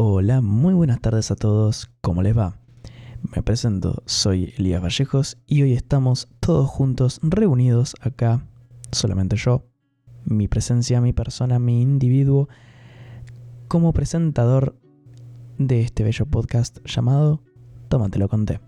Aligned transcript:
Hola, 0.00 0.40
muy 0.42 0.74
buenas 0.74 1.00
tardes 1.00 1.32
a 1.32 1.34
todos, 1.34 1.90
¿cómo 2.00 2.22
les 2.22 2.38
va? 2.38 2.56
Me 3.34 3.42
presento, 3.42 4.04
soy 4.06 4.54
Elías 4.56 4.80
Vallejos 4.80 5.38
y 5.44 5.62
hoy 5.62 5.72
estamos 5.72 6.28
todos 6.38 6.68
juntos 6.68 7.18
reunidos 7.20 7.96
acá, 8.00 8.46
solamente 8.92 9.34
yo, 9.34 9.66
mi 10.24 10.46
presencia, 10.46 11.00
mi 11.00 11.12
persona, 11.12 11.58
mi 11.58 11.82
individuo, 11.82 12.48
como 13.66 13.92
presentador 13.92 14.78
de 15.58 15.80
este 15.80 16.04
bello 16.04 16.26
podcast 16.26 16.78
llamado 16.86 17.42
Tómate 17.88 18.20
lo 18.20 18.28
conté. 18.28 18.60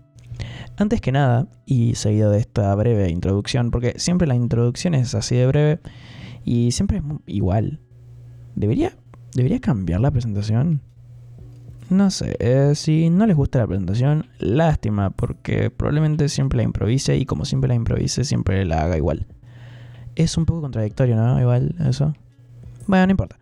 Antes 0.75 0.99
que 0.99 1.13
nada, 1.13 1.47
y 1.65 1.95
seguido 1.95 2.29
de 2.29 2.39
esta 2.39 2.75
breve 2.75 3.09
introducción, 3.09 3.71
porque 3.71 3.93
siempre 3.95 4.27
la 4.27 4.35
introducción 4.35 4.95
es 4.95 5.15
así 5.15 5.37
de 5.37 5.47
breve 5.47 5.79
y 6.43 6.73
siempre 6.73 6.97
es 6.97 7.03
igual. 7.25 7.79
¿Debería, 8.57 8.97
¿Debería 9.33 9.61
cambiar 9.61 10.01
la 10.01 10.11
presentación? 10.11 10.81
No 11.91 12.09
sé, 12.09 12.37
eh, 12.39 12.71
si 12.73 13.09
no 13.09 13.25
les 13.25 13.35
gusta 13.35 13.59
la 13.59 13.67
presentación, 13.67 14.25
lástima, 14.39 15.09
porque 15.09 15.69
probablemente 15.69 16.29
siempre 16.29 16.55
la 16.55 16.63
improvise 16.63 17.17
y 17.17 17.25
como 17.25 17.43
siempre 17.43 17.67
la 17.67 17.75
improvise, 17.75 18.23
siempre 18.23 18.63
la 18.63 18.83
haga 18.83 18.95
igual. 18.95 19.27
Es 20.15 20.37
un 20.37 20.45
poco 20.45 20.61
contradictorio, 20.61 21.17
¿no? 21.17 21.37
Igual 21.41 21.75
eso. 21.85 22.13
Bueno, 22.87 23.07
no 23.07 23.11
importa. 23.11 23.37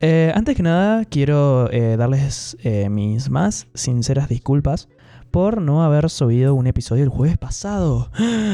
Eh, 0.00 0.30
antes 0.34 0.54
que 0.56 0.62
nada, 0.62 1.06
quiero 1.06 1.72
eh, 1.72 1.96
darles 1.96 2.58
mis 2.90 3.30
más 3.30 3.66
sinceras 3.72 4.28
disculpas 4.28 4.90
por 5.30 5.62
no 5.62 5.82
haber 5.82 6.10
subido 6.10 6.54
un 6.54 6.66
episodio 6.66 7.02
el 7.02 7.08
jueves 7.08 7.38
pasado. 7.38 8.10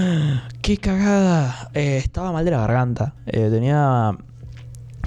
¡Qué 0.63 0.77
cagada! 0.77 1.69
estaba 1.75 2.31
mal 2.31 2.45
de 2.45 2.53
la 2.53 2.59
garganta. 2.59 3.17
tenía. 3.27 4.17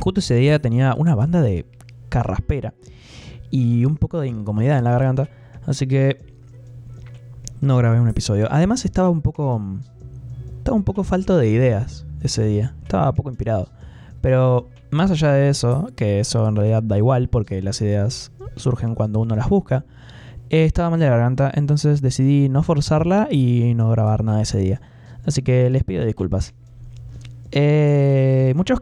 Justo 0.02 0.20
ese 0.20 0.36
día 0.36 0.60
tenía 0.60 0.94
una 0.94 1.16
banda 1.16 1.42
de 1.42 1.66
carraspera 2.10 2.74
y 3.56 3.86
un 3.86 3.96
poco 3.96 4.20
de 4.20 4.28
incomodidad 4.28 4.78
en 4.78 4.84
la 4.84 4.92
garganta. 4.92 5.30
Así 5.66 5.88
que 5.88 6.18
no 7.62 7.78
grabé 7.78 8.02
un 8.02 8.10
episodio. 8.10 8.50
Además 8.52 8.84
estaba 8.84 9.10
un 9.10 9.22
poco... 9.22 9.62
Estaba 10.58 10.76
un 10.76 10.84
poco 10.84 11.06
falto 11.06 11.38
de 11.38 11.48
ideas 11.48 12.06
ese 12.22 12.44
día. 12.44 12.76
Estaba 12.84 13.14
poco 13.14 13.30
inspirado. 13.30 13.70
Pero 14.20 14.68
más 14.92 15.10
allá 15.10 15.32
de 15.32 15.48
eso, 15.48 15.88
que 15.96 16.20
eso 16.20 16.46
en 16.50 16.58
realidad 16.58 16.84
da 16.84 16.98
igual 16.98 17.30
porque 17.30 17.62
las 17.62 17.80
ideas 17.80 18.34
surgen 18.58 18.94
cuando 18.94 19.22
uno 19.22 19.38
las 19.38 19.48
busca, 19.48 19.86
eh, 20.50 20.66
estaba 20.66 20.90
mal 20.90 21.00
de 21.00 21.06
la 21.06 21.12
garganta, 21.12 21.50
entonces 21.54 22.02
decidí 22.02 22.50
no 22.50 22.62
forzarla 22.62 23.30
y 23.32 23.74
no 23.76 23.90
grabar 23.90 24.26
nada 24.26 24.42
ese 24.42 24.58
día. 24.58 24.82
Así 25.26 25.44
que 25.44 25.70
les 25.70 25.86
pido 25.86 26.04
disculpas. 26.04 26.54
Eh, 27.52 28.52
muchos 28.56 28.82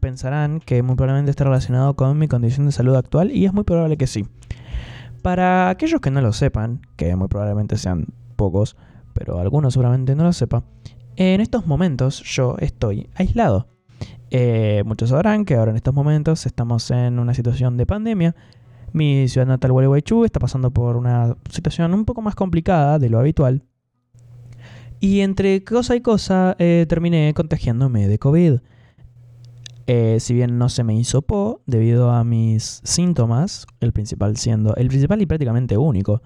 pensarán 0.00 0.60
que 0.60 0.82
muy 0.82 0.96
probablemente 0.96 1.30
está 1.30 1.44
relacionado 1.44 1.94
con 1.94 2.18
mi 2.18 2.28
condición 2.28 2.66
de 2.66 2.72
salud 2.72 2.94
actual 2.96 3.30
y 3.32 3.46
es 3.46 3.52
muy 3.52 3.64
probable 3.64 3.96
que 3.96 4.06
sí. 4.06 4.26
Para 5.22 5.68
aquellos 5.70 6.00
que 6.00 6.10
no 6.10 6.20
lo 6.20 6.32
sepan, 6.32 6.80
que 6.96 7.16
muy 7.16 7.28
probablemente 7.28 7.76
sean 7.76 8.06
pocos, 8.36 8.76
pero 9.12 9.40
algunos 9.40 9.74
seguramente 9.74 10.14
no 10.14 10.24
lo 10.24 10.32
sepan, 10.32 10.62
en 11.16 11.40
estos 11.40 11.66
momentos 11.66 12.22
yo 12.22 12.56
estoy 12.58 13.08
aislado. 13.14 13.66
Eh, 14.30 14.82
muchos 14.84 15.10
sabrán 15.10 15.44
que 15.44 15.54
ahora 15.54 15.70
en 15.70 15.76
estos 15.76 15.94
momentos 15.94 16.46
estamos 16.46 16.90
en 16.90 17.18
una 17.18 17.34
situación 17.34 17.76
de 17.76 17.86
pandemia. 17.86 18.36
Mi 18.92 19.28
ciudad 19.28 19.46
natal, 19.46 19.72
Gualeguaychú, 19.72 20.24
está 20.24 20.40
pasando 20.40 20.70
por 20.70 20.96
una 20.96 21.36
situación 21.50 21.94
un 21.94 22.04
poco 22.04 22.22
más 22.22 22.34
complicada 22.34 22.98
de 22.98 23.08
lo 23.08 23.18
habitual. 23.18 23.62
Y 25.00 25.20
entre 25.20 25.64
cosa 25.64 25.96
y 25.96 26.00
cosa 26.00 26.56
eh, 26.58 26.86
terminé 26.88 27.32
contagiándome 27.34 28.08
de 28.08 28.18
COVID. 28.18 28.60
Eh, 29.86 30.18
si 30.18 30.34
bien 30.34 30.58
no 30.58 30.68
se 30.68 30.82
me 30.82 30.96
hisopó 30.96 31.62
debido 31.66 32.10
a 32.10 32.24
mis 32.24 32.80
síntomas, 32.82 33.66
el 33.80 33.92
principal 33.92 34.36
siendo, 34.36 34.74
el 34.74 34.88
principal 34.88 35.22
y 35.22 35.26
prácticamente 35.26 35.78
único, 35.78 36.22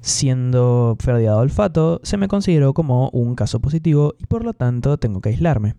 siendo 0.00 0.96
pérdida 1.02 1.36
olfato, 1.36 2.00
se 2.02 2.18
me 2.18 2.28
consideró 2.28 2.74
como 2.74 3.08
un 3.10 3.34
caso 3.34 3.60
positivo 3.60 4.14
y 4.18 4.26
por 4.26 4.44
lo 4.44 4.52
tanto 4.52 4.98
tengo 4.98 5.20
que 5.20 5.30
aislarme. 5.30 5.76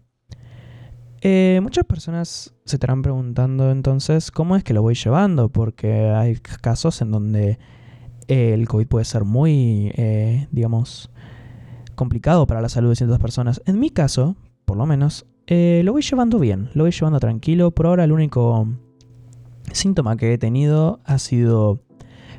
Eh, 1.24 1.59
muchas 1.62 1.86
personas 1.86 2.56
se 2.66 2.76
estarán 2.78 3.04
preguntando 3.04 3.70
entonces 3.70 4.32
cómo 4.32 4.56
es 4.56 4.64
que 4.64 4.74
lo 4.74 4.82
voy 4.82 4.96
llevando, 4.96 5.50
porque 5.50 6.09
hay 6.09 6.38
casos 6.38 7.02
en 7.03 7.12
donde 7.12 7.59
el 8.28 8.68
COVID 8.68 8.88
puede 8.88 9.06
ser 9.06 9.26
muy, 9.26 9.92
eh, 9.96 10.48
digamos, 10.52 11.12
complicado 11.94 12.48
para 12.48 12.62
la 12.62 12.70
salud 12.70 12.90
de 12.90 12.96
ciertas 12.96 13.20
personas. 13.20 13.62
En 13.66 13.80
mi 13.80 13.92
caso, 13.92 14.36
por 14.66 14.78
lo 14.78 14.88
menos, 14.88 15.28
eh, 15.54 15.82
lo 15.84 15.92
voy 15.92 16.02
llevando 16.02 16.40
bien, 16.40 16.70
lo 16.76 16.86
voy 16.86 16.92
llevando 16.92 17.20
tranquilo. 17.20 17.72
Por 17.72 17.86
ahora 17.86 18.06
el 18.06 18.14
único 18.14 18.70
síntoma 19.74 20.16
que 20.16 20.32
he 20.32 20.38
tenido 20.38 21.02
ha 21.04 21.20
sido 21.20 21.84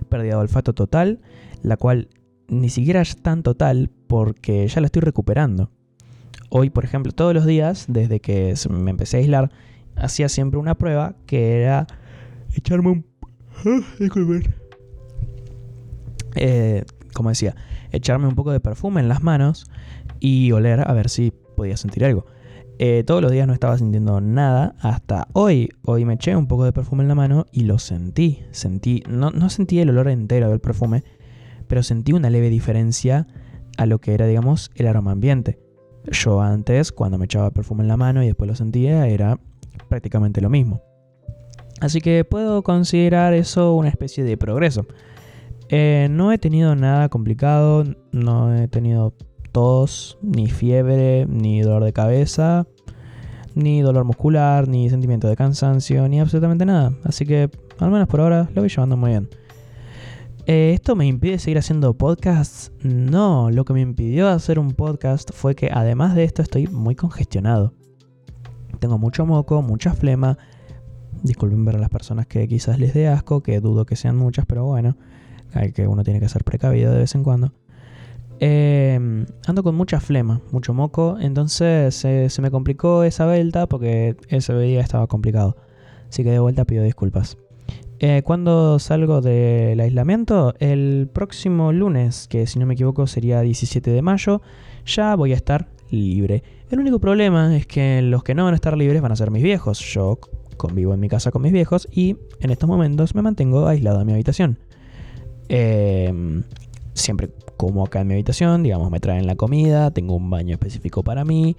pérdida 0.09 0.37
de 0.37 0.41
olfato 0.41 0.73
total, 0.73 1.21
la 1.62 1.77
cual 1.77 2.09
ni 2.49 2.71
siquiera 2.71 3.03
es 3.03 3.19
tan 3.19 3.43
total 3.43 3.91
porque 4.06 4.67
ya 4.67 4.81
la 4.81 4.87
estoy 4.87 5.03
recuperando. 5.03 5.71
Hoy, 6.49 6.71
por 6.71 6.87
ejemplo, 6.87 7.12
todos 7.12 7.34
los 7.34 7.45
días, 7.45 7.84
desde 7.87 8.21
que 8.21 8.55
me 8.71 8.91
empecé 8.91 9.19
a 9.19 9.21
aislar, 9.21 9.50
hacía 9.94 10.31
siempre 10.31 10.59
una 10.59 10.75
prueba 10.75 11.15
que 11.27 11.61
era 11.61 11.87
echarme 12.55 12.89
un... 12.93 13.06
Disculpen. 13.99 14.55
Eh, 16.34 16.87
como 17.12 17.29
decía, 17.29 17.56
echarme 17.91 18.27
un 18.27 18.37
poco 18.37 18.53
de 18.53 18.61
perfume 18.61 19.03
en 19.03 19.11
las 19.11 19.23
manos 19.23 19.67
y 20.19 20.50
oler 20.53 20.89
a 20.89 20.94
ver 20.94 21.11
si 21.11 21.31
podía 21.56 21.77
sentir 21.77 22.06
algo. 22.06 22.25
Eh, 22.84 23.04
todos 23.04 23.22
los 23.22 23.31
días 23.31 23.47
no 23.47 23.53
estaba 23.53 23.78
sintiendo 23.78 24.20
nada 24.20 24.75
hasta 24.81 25.28
hoy. 25.34 25.69
Hoy 25.84 26.04
me 26.04 26.15
eché 26.15 26.34
un 26.34 26.48
poco 26.48 26.65
de 26.65 26.72
perfume 26.72 27.04
en 27.04 27.09
la 27.09 27.15
mano 27.15 27.47
y 27.53 27.62
lo 27.62 27.78
sentí. 27.78 28.43
Sentí, 28.50 29.04
no, 29.09 29.31
no 29.31 29.50
sentí 29.50 29.78
el 29.78 29.91
olor 29.91 30.09
entero 30.09 30.50
del 30.50 30.59
perfume, 30.59 31.04
pero 31.69 31.84
sentí 31.84 32.12
una 32.12 32.28
leve 32.28 32.50
diferencia 32.50 33.28
a 33.78 33.87
lo 33.87 34.00
que 34.00 34.15
era, 34.15 34.26
digamos, 34.26 34.72
el 34.75 34.88
aroma 34.88 35.12
ambiente. 35.12 35.60
Yo 36.10 36.41
antes, 36.41 36.91
cuando 36.91 37.19
me 37.19 37.26
echaba 37.26 37.53
perfume 37.53 37.82
en 37.82 37.88
la 37.88 37.97
mano 37.97 38.20
y 38.25 38.26
después 38.26 38.48
lo 38.48 38.56
sentía, 38.56 39.06
era 39.06 39.38
prácticamente 39.88 40.41
lo 40.41 40.50
mismo. 40.50 40.82
Así 41.81 42.00
que 42.00 42.25
puedo 42.25 42.64
considerar 42.64 43.32
eso 43.32 43.76
una 43.76 43.91
especie 43.91 44.25
de 44.25 44.37
progreso. 44.37 44.87
Eh, 45.69 46.09
no 46.10 46.32
he 46.32 46.38
tenido 46.38 46.75
nada 46.75 47.09
complicado, 47.10 47.84
no 48.10 48.53
he 48.56 48.66
tenido 48.66 49.14
tos, 49.53 50.19
ni 50.20 50.49
fiebre, 50.49 51.26
ni 51.26 51.60
dolor 51.60 51.84
de 51.84 51.93
cabeza, 51.93 52.66
ni 53.54 53.80
dolor 53.82 54.04
muscular, 54.04 54.68
ni 54.68 54.88
sentimiento 54.90 55.28
de 55.28 55.36
cansancio, 55.36 56.08
ni 56.08 56.20
absolutamente 56.20 56.64
nada. 56.64 56.92
Así 57.04 57.26
que, 57.26 57.50
al 57.78 57.90
menos 57.90 58.08
por 58.08 58.20
ahora, 58.20 58.48
lo 58.54 58.62
voy 58.62 58.68
llevando 58.68 58.96
muy 58.96 59.10
bien. 59.10 59.28
Eh, 60.46 60.72
¿Esto 60.74 60.96
me 60.96 61.06
impide 61.06 61.38
seguir 61.38 61.58
haciendo 61.58 61.94
podcasts? 61.94 62.72
No, 62.82 63.50
lo 63.50 63.64
que 63.64 63.74
me 63.74 63.80
impidió 63.80 64.28
hacer 64.28 64.58
un 64.58 64.72
podcast 64.72 65.30
fue 65.32 65.54
que 65.54 65.70
además 65.72 66.16
de 66.16 66.24
esto 66.24 66.42
estoy 66.42 66.66
muy 66.66 66.96
congestionado. 66.96 67.74
Tengo 68.80 68.98
mucho 68.98 69.24
moco, 69.24 69.62
mucha 69.62 69.92
flema. 69.94 70.38
Disculpen 71.22 71.64
ver 71.64 71.76
a 71.76 71.78
las 71.78 71.90
personas 71.90 72.26
que 72.26 72.48
quizás 72.48 72.80
les 72.80 72.92
dé 72.92 73.06
asco, 73.06 73.42
que 73.42 73.60
dudo 73.60 73.86
que 73.86 73.94
sean 73.94 74.16
muchas, 74.16 74.44
pero 74.44 74.64
bueno, 74.64 74.96
hay 75.54 75.70
que 75.70 75.86
uno 75.86 76.02
tiene 76.02 76.19
que 76.19 76.28
ser 76.28 76.42
precavido 76.42 76.92
de 76.92 76.98
vez 76.98 77.14
en 77.14 77.22
cuando. 77.22 77.52
Em, 78.44 79.25
ando 79.47 79.62
con 79.62 79.76
mucha 79.76 80.00
flema, 80.00 80.41
mucho 80.50 80.75
moco, 80.75 81.16
entonces 81.20 81.94
se 81.94 82.42
me 82.42 82.50
complicó 82.50 83.04
esa 83.04 83.25
vuelta 83.25 83.69
porque 83.69 84.16
ese 84.30 84.58
día 84.58 84.80
estaba 84.80 85.06
complicado. 85.06 85.56
Así 86.08 86.25
que 86.25 86.32
de 86.32 86.41
vuelta 86.41 86.64
pido 86.64 86.82
disculpas. 86.82 87.38
Eh, 88.00 88.22
cuando 88.25 88.81
salgo 88.81 89.20
del 89.20 89.78
aislamiento? 89.78 90.54
El 90.58 91.08
próximo 91.12 91.70
lunes, 91.72 92.26
que 92.26 92.48
si 92.48 92.58
no 92.58 92.66
me 92.66 92.75
equivoco 92.75 93.06
sería 93.06 93.42
17 93.42 93.92
de 93.92 94.02
mayo, 94.02 94.42
ya 94.86 95.14
voy 95.14 95.31
a 95.31 95.36
estar 95.36 95.69
libre. 95.92 96.42
El 96.69 96.81
único 96.81 96.98
problema 96.98 97.56
es 97.56 97.69
que 97.69 98.02
los 98.02 98.25
que 98.25 98.34
no 98.34 98.42
van 98.42 98.54
a 98.54 98.56
estar 98.56 98.76
libres 98.76 99.00
van 99.00 99.12
a 99.12 99.16
ser 99.16 99.31
mis 99.31 99.44
viejos. 99.44 99.78
Yo 99.78 100.19
convivo 100.56 100.94
en 100.94 100.98
mi 100.98 101.08
casa 101.08 101.31
con 101.31 101.42
mis 101.42 101.52
viejos 101.52 101.86
y 101.92 102.16
en 102.41 102.50
estos 102.50 102.69
momentos 102.69 103.14
me 103.14 103.22
mantengo 103.22 103.69
aislado 103.69 104.00
en 104.00 104.06
mi 104.08 104.14
habitación. 104.14 104.58
Eh, 105.49 106.43
siempre 106.94 107.31
como 107.56 107.85
acá 107.85 108.00
en 108.00 108.09
mi 108.09 108.15
habitación, 108.15 108.62
digamos, 108.62 108.91
me 108.91 109.00
traen 109.00 109.27
la 109.27 109.37
comida, 109.37 109.91
tengo 109.91 110.15
un 110.15 110.31
baño 110.31 110.53
específico 110.55 111.03
para 111.03 111.25
mí 111.25 111.56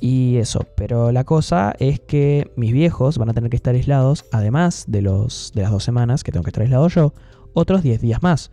y 0.00 0.36
eso. 0.36 0.66
Pero 0.76 1.12
la 1.12 1.24
cosa 1.24 1.74
es 1.78 2.00
que 2.00 2.50
mis 2.56 2.72
viejos 2.72 3.18
van 3.18 3.30
a 3.30 3.34
tener 3.34 3.50
que 3.50 3.56
estar 3.56 3.74
aislados, 3.74 4.24
además 4.32 4.84
de, 4.88 5.02
los, 5.02 5.52
de 5.54 5.62
las 5.62 5.70
dos 5.70 5.84
semanas 5.84 6.24
que 6.24 6.32
tengo 6.32 6.44
que 6.44 6.50
estar 6.50 6.62
aislado 6.62 6.88
yo, 6.88 7.14
otros 7.52 7.82
10 7.82 8.00
días 8.00 8.22
más. 8.22 8.50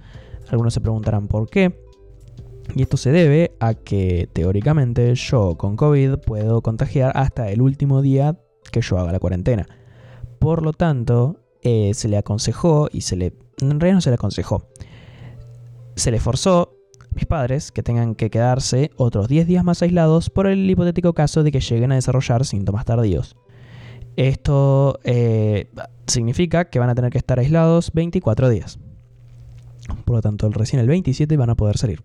Algunos 0.49 0.73
se 0.73 0.81
preguntarán 0.81 1.27
por 1.27 1.49
qué. 1.49 1.85
Y 2.75 2.81
esto 2.81 2.97
se 2.97 3.11
debe 3.11 3.55
a 3.61 3.75
que 3.75 4.29
teóricamente 4.33 5.15
yo 5.15 5.55
con 5.57 5.77
COVID 5.77 6.17
puedo 6.17 6.61
contagiar 6.61 7.13
hasta 7.15 7.49
el 7.49 7.61
último 7.61 8.01
día 8.01 8.37
que 8.71 8.81
yo 8.81 8.97
haga 8.97 9.13
la 9.13 9.19
cuarentena. 9.19 9.65
Por 10.39 10.61
lo 10.63 10.73
tanto, 10.73 11.39
eh, 11.61 11.93
se 11.93 12.09
le 12.09 12.17
aconsejó 12.17 12.89
y 12.91 13.01
se 13.01 13.15
le... 13.15 13.33
En 13.61 13.79
realidad 13.79 13.95
no 13.95 14.01
se 14.01 14.09
le 14.09 14.15
aconsejó 14.15 14.67
se 15.97 16.11
le 16.11 16.19
forzó 16.19 16.77
a 17.01 17.15
mis 17.15 17.25
padres 17.25 17.71
que 17.71 17.83
tengan 17.83 18.15
que 18.15 18.29
quedarse 18.29 18.91
otros 18.95 19.27
10 19.27 19.47
días 19.47 19.63
más 19.63 19.81
aislados 19.81 20.29
por 20.29 20.47
el 20.47 20.69
hipotético 20.69 21.13
caso 21.13 21.43
de 21.43 21.51
que 21.51 21.59
lleguen 21.59 21.91
a 21.91 21.95
desarrollar 21.95 22.45
síntomas 22.45 22.85
tardíos. 22.85 23.35
Esto, 24.15 24.99
eh, 25.03 25.69
significa 26.07 26.65
que 26.65 26.79
van 26.79 26.89
a 26.89 26.95
tener 26.95 27.11
que 27.11 27.17
estar 27.17 27.39
aislados 27.39 27.91
24 27.93 28.49
días. 28.49 28.79
Por 30.05 30.15
lo 30.15 30.21
tanto, 30.21 30.49
recién 30.49 30.79
el 30.79 30.87
27 30.87 31.35
van 31.37 31.49
a 31.49 31.55
poder 31.55 31.77
salir. 31.77 32.03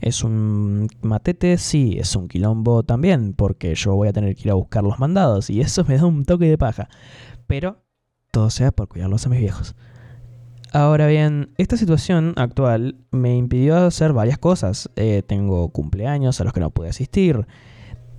¿Es 0.00 0.22
un 0.22 0.88
matete? 1.02 1.58
Sí, 1.58 1.96
es 1.98 2.14
un 2.16 2.28
quilombo 2.28 2.82
también, 2.84 3.32
porque 3.32 3.74
yo 3.74 3.94
voy 3.96 4.08
a 4.08 4.12
tener 4.12 4.36
que 4.36 4.42
ir 4.42 4.50
a 4.50 4.54
buscar 4.54 4.84
los 4.84 4.98
mandados 4.98 5.50
y 5.50 5.60
eso 5.60 5.84
me 5.88 5.98
da 5.98 6.06
un 6.06 6.24
toque 6.24 6.46
de 6.46 6.58
paja. 6.58 6.88
Pero 7.46 7.82
todo 8.30 8.50
sea 8.50 8.70
por 8.70 8.88
cuidarlos 8.88 9.26
a 9.26 9.28
mis 9.28 9.40
viejos. 9.40 9.74
Ahora 10.72 11.06
bien, 11.06 11.50
esta 11.56 11.78
situación 11.78 12.34
actual 12.36 12.96
me 13.10 13.34
impidió 13.36 13.76
hacer 13.76 14.12
varias 14.12 14.38
cosas. 14.38 14.90
Eh, 14.96 15.22
tengo 15.26 15.70
cumpleaños 15.70 16.40
a 16.40 16.44
los 16.44 16.52
que 16.52 16.60
no 16.60 16.70
pude 16.70 16.90
asistir. 16.90 17.46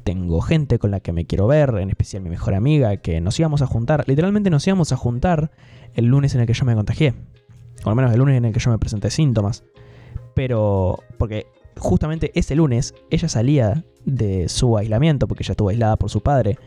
Tengo 0.04 0.42
gente 0.42 0.80
con 0.80 0.90
la 0.90 1.00
que 1.00 1.14
me 1.14 1.26
quiero 1.26 1.46
ver, 1.46 1.76
en 1.78 1.90
especial 1.90 2.24
mi 2.24 2.30
mejor 2.30 2.56
amiga, 2.56 2.98
que 2.98 3.22
nos 3.22 3.40
íbamos 3.40 3.62
a 3.62 3.68
juntar. 3.68 4.04
Literalmente 4.08 4.50
nos 4.50 4.66
íbamos 4.66 4.92
a 4.92 4.98
juntar 4.98 5.52
el 5.94 6.06
lunes 6.06 6.34
en 6.34 6.42
el 6.42 6.48
que 6.48 6.54
yo 6.54 6.66
me 6.66 6.74
contagié. 6.74 7.14
O 7.84 7.90
al 7.90 7.96
menos 7.96 8.12
el 8.12 8.18
lunes 8.18 8.36
en 8.36 8.46
el 8.46 8.54
que 8.54 8.60
yo 8.60 8.72
me 8.72 8.80
presenté 8.80 9.12
síntomas. 9.12 9.64
Pero, 10.34 11.04
porque 11.20 11.46
justamente 11.78 12.32
ese 12.34 12.56
lunes 12.56 12.96
ella 13.12 13.30
salía 13.30 13.84
de 14.06 14.50
su 14.50 14.76
aislamiento, 14.76 15.28
porque 15.28 15.44
ella 15.44 15.52
estuvo 15.52 15.70
aislada 15.70 15.98
por 15.98 16.10
su 16.10 16.22
padre. 16.22 16.58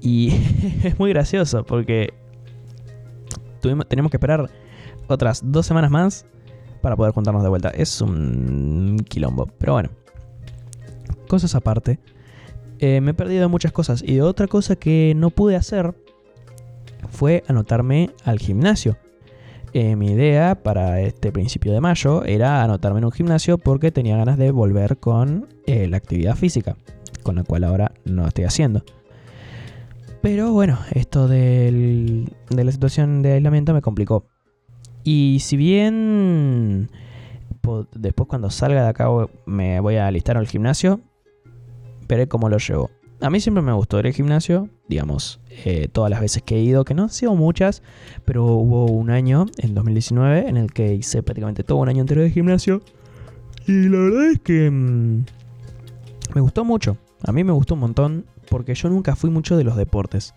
Y 0.00 0.32
es 0.84 0.98
muy 0.98 1.10
gracioso, 1.10 1.64
porque 1.64 2.14
tuvimos, 3.60 3.86
tenemos 3.86 4.10
que 4.10 4.16
esperar 4.16 4.48
otras 5.10 5.42
dos 5.44 5.66
semanas 5.66 5.90
más 5.90 6.26
para 6.80 6.96
poder 6.96 7.12
juntarnos 7.12 7.42
de 7.42 7.48
vuelta. 7.48 7.70
Es 7.70 8.00
un 8.00 9.04
quilombo. 9.08 9.46
Pero 9.58 9.74
bueno, 9.74 9.90
cosas 11.28 11.54
aparte. 11.54 11.98
Eh, 12.78 13.00
me 13.00 13.10
he 13.10 13.14
perdido 13.14 13.48
muchas 13.48 13.72
cosas. 13.72 14.02
Y 14.06 14.20
otra 14.20 14.46
cosa 14.46 14.76
que 14.76 15.12
no 15.16 15.30
pude 15.30 15.56
hacer 15.56 15.94
fue 17.10 17.44
anotarme 17.46 18.10
al 18.24 18.38
gimnasio. 18.38 18.96
Eh, 19.72 19.94
mi 19.94 20.12
idea 20.12 20.60
para 20.62 21.00
este 21.00 21.30
principio 21.30 21.72
de 21.72 21.80
mayo 21.80 22.24
era 22.24 22.64
anotarme 22.64 22.98
en 22.98 23.04
un 23.04 23.12
gimnasio 23.12 23.56
porque 23.56 23.92
tenía 23.92 24.16
ganas 24.16 24.36
de 24.36 24.50
volver 24.50 24.98
con 24.98 25.46
eh, 25.66 25.86
la 25.86 25.98
actividad 25.98 26.34
física, 26.34 26.76
con 27.22 27.36
la 27.36 27.44
cual 27.44 27.64
ahora 27.64 27.92
no 28.04 28.26
estoy 28.26 28.44
haciendo. 28.44 28.82
Pero 30.22 30.52
bueno, 30.52 30.78
esto 30.92 31.28
de 31.28 32.26
la 32.50 32.72
situación 32.72 33.22
de 33.22 33.34
aislamiento 33.34 33.72
me 33.72 33.80
complicó. 33.80 34.29
Y 35.04 35.38
si 35.40 35.56
bien 35.56 36.90
después 37.92 38.28
cuando 38.28 38.50
salga 38.50 38.82
de 38.82 38.88
acá 38.88 39.08
me 39.46 39.80
voy 39.80 39.96
a 39.96 40.06
alistar 40.06 40.36
al 40.36 40.46
gimnasio, 40.46 41.00
veré 42.08 42.28
cómo 42.28 42.48
lo 42.48 42.58
llevo. 42.58 42.90
A 43.20 43.28
mí 43.28 43.38
siempre 43.40 43.62
me 43.62 43.72
gustó 43.72 43.98
ir 43.98 44.06
al 44.06 44.14
gimnasio, 44.14 44.70
digamos, 44.88 45.40
eh, 45.64 45.88
todas 45.92 46.10
las 46.10 46.20
veces 46.20 46.42
que 46.42 46.56
he 46.56 46.62
ido, 46.62 46.84
que 46.84 46.94
no 46.94 47.02
han 47.02 47.10
sido 47.10 47.34
muchas, 47.34 47.82
pero 48.24 48.46
hubo 48.46 48.86
un 48.86 49.10
año, 49.10 49.46
en 49.58 49.74
2019, 49.74 50.48
en 50.48 50.56
el 50.56 50.72
que 50.72 50.94
hice 50.94 51.22
prácticamente 51.22 51.62
todo 51.62 51.78
un 51.78 51.90
año 51.90 52.00
entero 52.00 52.22
de 52.22 52.30
gimnasio. 52.30 52.80
Y 53.66 53.88
la 53.88 53.98
verdad 53.98 54.30
es 54.32 54.38
que 54.40 54.70
mm, 54.70 55.24
me 56.34 56.40
gustó 56.40 56.64
mucho. 56.64 56.96
A 57.22 57.32
mí 57.32 57.44
me 57.44 57.52
gustó 57.52 57.74
un 57.74 57.80
montón 57.80 58.24
porque 58.48 58.74
yo 58.74 58.88
nunca 58.88 59.14
fui 59.16 59.28
mucho 59.28 59.58
de 59.58 59.64
los 59.64 59.76
deportes. 59.76 60.34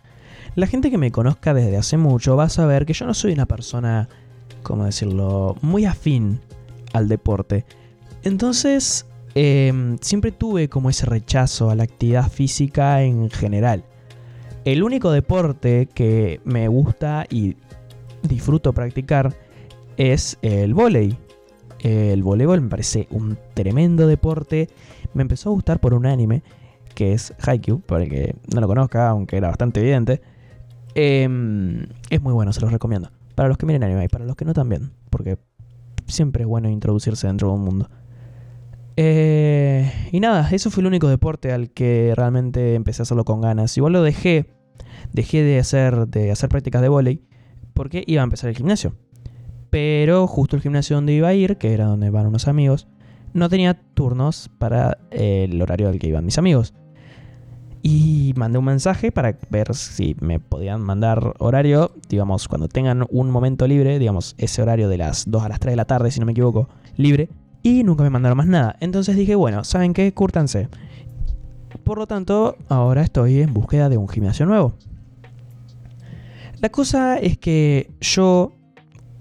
La 0.55 0.67
gente 0.67 0.91
que 0.91 0.97
me 0.97 1.11
conozca 1.11 1.53
desde 1.53 1.77
hace 1.77 1.95
mucho 1.95 2.35
va 2.35 2.43
a 2.43 2.49
saber 2.49 2.85
que 2.85 2.93
yo 2.93 3.05
no 3.05 3.13
soy 3.13 3.31
una 3.31 3.45
persona, 3.45 4.09
¿cómo 4.63 4.85
decirlo?, 4.85 5.55
muy 5.61 5.85
afín 5.85 6.39
al 6.93 7.07
deporte. 7.07 7.65
Entonces, 8.23 9.05
Em, 9.35 9.97
siempre 9.99 10.31
tuve 10.31 10.69
como 10.69 10.89
ese 10.89 11.05
rechazo 11.05 11.71
a 11.71 11.75
la 11.75 11.83
actividad 11.83 12.29
física 12.29 13.01
en 13.01 13.29
general. 13.29 13.83
El 14.63 14.83
único 14.83 15.11
deporte 15.11 15.89
que 15.93 16.39
me 16.45 16.67
gusta 16.67 17.25
y 17.29 17.57
disfruto 18.21 18.73
practicar 18.73 19.35
es 19.97 20.37
el 20.41 20.73
volei. 20.73 21.17
El 21.79 22.23
voleibol 22.23 22.61
me 22.61 22.69
parece 22.69 23.07
un 23.09 23.37
tremendo 23.53 24.07
deporte. 24.07 24.69
Me 25.13 25.23
empezó 25.23 25.49
a 25.49 25.53
gustar 25.53 25.79
por 25.79 25.93
un 25.93 26.05
anime 26.05 26.43
que 26.95 27.13
es 27.13 27.33
Haikyuu, 27.39 27.81
para 27.81 28.03
el 28.03 28.09
que 28.09 28.35
no 28.53 28.61
lo 28.61 28.67
conozca, 28.67 29.09
aunque 29.09 29.37
era 29.37 29.47
bastante 29.47 29.79
evidente. 29.81 30.21
Em, 30.93 31.87
es 32.11 32.21
muy 32.21 32.33
bueno, 32.33 32.53
se 32.53 32.61
los 32.61 32.71
recomiendo. 32.71 33.09
Para 33.35 33.49
los 33.49 33.57
que 33.57 33.65
miren 33.65 33.83
anime 33.83 34.05
y 34.05 34.07
para 34.07 34.25
los 34.25 34.35
que 34.35 34.45
no 34.45 34.53
también, 34.53 34.91
porque 35.09 35.37
siempre 36.07 36.43
es 36.43 36.47
bueno 36.47 36.69
introducirse 36.69 37.27
dentro 37.27 37.49
de 37.49 37.53
un 37.55 37.61
mundo. 37.61 37.89
Eh, 38.95 39.91
y 40.11 40.19
nada, 40.19 40.49
eso 40.51 40.69
fue 40.69 40.81
el 40.81 40.87
único 40.87 41.07
deporte 41.07 41.51
al 41.51 41.71
que 41.71 42.13
realmente 42.15 42.75
empecé 42.75 43.01
a 43.01 43.03
hacerlo 43.03 43.25
con 43.25 43.41
ganas. 43.41 43.75
Igual 43.77 43.93
lo 43.93 44.03
dejé, 44.03 44.45
dejé 45.11 45.43
de 45.43 45.59
hacer, 45.59 46.07
de 46.07 46.31
hacer 46.31 46.49
prácticas 46.49 46.81
de 46.81 46.89
volei 46.89 47.23
porque 47.73 48.03
iba 48.05 48.21
a 48.21 48.23
empezar 48.23 48.49
el 48.49 48.55
gimnasio. 48.55 48.95
Pero 49.69 50.27
justo 50.27 50.55
el 50.55 50.61
gimnasio 50.61 50.95
donde 50.95 51.13
iba 51.13 51.27
a 51.27 51.33
ir, 51.33 51.57
que 51.57 51.73
era 51.73 51.85
donde 51.85 52.11
van 52.11 52.27
unos 52.27 52.47
amigos, 52.47 52.87
no 53.33 53.49
tenía 53.49 53.73
turnos 53.73 54.51
para 54.59 54.99
el 55.09 55.59
horario 55.59 55.89
al 55.89 55.97
que 55.97 56.07
iban 56.07 56.25
mis 56.25 56.37
amigos. 56.37 56.75
Y 57.85 58.33
mandé 58.37 58.57
un 58.57 58.63
mensaje 58.65 59.11
para 59.11 59.37
ver 59.49 59.75
si 59.75 60.15
me 60.21 60.39
podían 60.39 60.81
mandar 60.81 61.33
horario, 61.39 61.91
digamos, 62.07 62.47
cuando 62.47 62.69
tengan 62.69 63.05
un 63.09 63.29
momento 63.29 63.67
libre, 63.67 63.99
digamos, 63.99 64.35
ese 64.37 64.61
horario 64.61 64.87
de 64.87 64.97
las 64.97 65.29
2 65.29 65.43
a 65.43 65.49
las 65.49 65.59
3 65.59 65.73
de 65.73 65.75
la 65.75 65.83
tarde, 65.83 66.09
si 66.09 66.21
no 66.21 66.25
me 66.25 66.31
equivoco, 66.31 66.69
libre, 66.95 67.27
y 67.61 67.83
nunca 67.83 68.03
me 68.03 68.09
mandaron 68.09 68.37
más 68.37 68.47
nada. 68.47 68.77
Entonces 68.79 69.17
dije, 69.17 69.35
bueno, 69.35 69.65
¿saben 69.65 69.93
qué? 69.93 70.13
Cúrtanse. 70.13 70.69
Por 71.83 71.97
lo 71.97 72.07
tanto, 72.07 72.55
ahora 72.69 73.01
estoy 73.01 73.41
en 73.41 73.53
búsqueda 73.53 73.89
de 73.89 73.97
un 73.97 74.07
gimnasio 74.07 74.45
nuevo. 74.45 74.75
La 76.61 76.69
cosa 76.69 77.17
es 77.17 77.37
que 77.37 77.91
yo, 77.99 78.53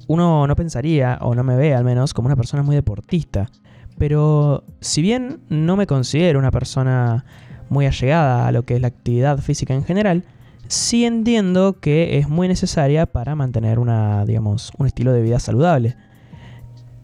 uno 0.07 0.47
no 0.47 0.55
pensaría, 0.55 1.19
o 1.21 1.35
no 1.35 1.43
me 1.43 1.57
ve 1.57 1.75
al 1.75 1.83
menos, 1.83 2.15
como 2.15 2.27
una 2.27 2.37
persona 2.37 2.63
muy 2.63 2.77
deportista. 2.77 3.51
Pero 3.99 4.63
si 4.79 5.03
bien 5.03 5.41
no 5.49 5.77
me 5.77 5.89
considero 5.89 6.39
una 6.39 6.53
persona 6.53 7.25
muy 7.73 7.87
allegada 7.87 8.47
a 8.47 8.53
lo 8.53 8.65
que 8.65 8.77
es 8.77 8.81
la 8.81 8.89
actividad 8.89 9.39
física 9.39 9.75
en 9.75 9.83
general, 9.83 10.25
sí 10.69 11.05
entiendo 11.05 11.81
que 11.81 12.19
es 12.19 12.29
muy 12.29 12.47
necesaria 12.47 13.07
para 13.07 13.35
mantener 13.35 13.79
una, 13.79 14.25
digamos, 14.25 14.71
un 14.79 14.87
estilo 14.87 15.13
de 15.13 15.23
vida 15.23 15.41
saludable. 15.41 15.97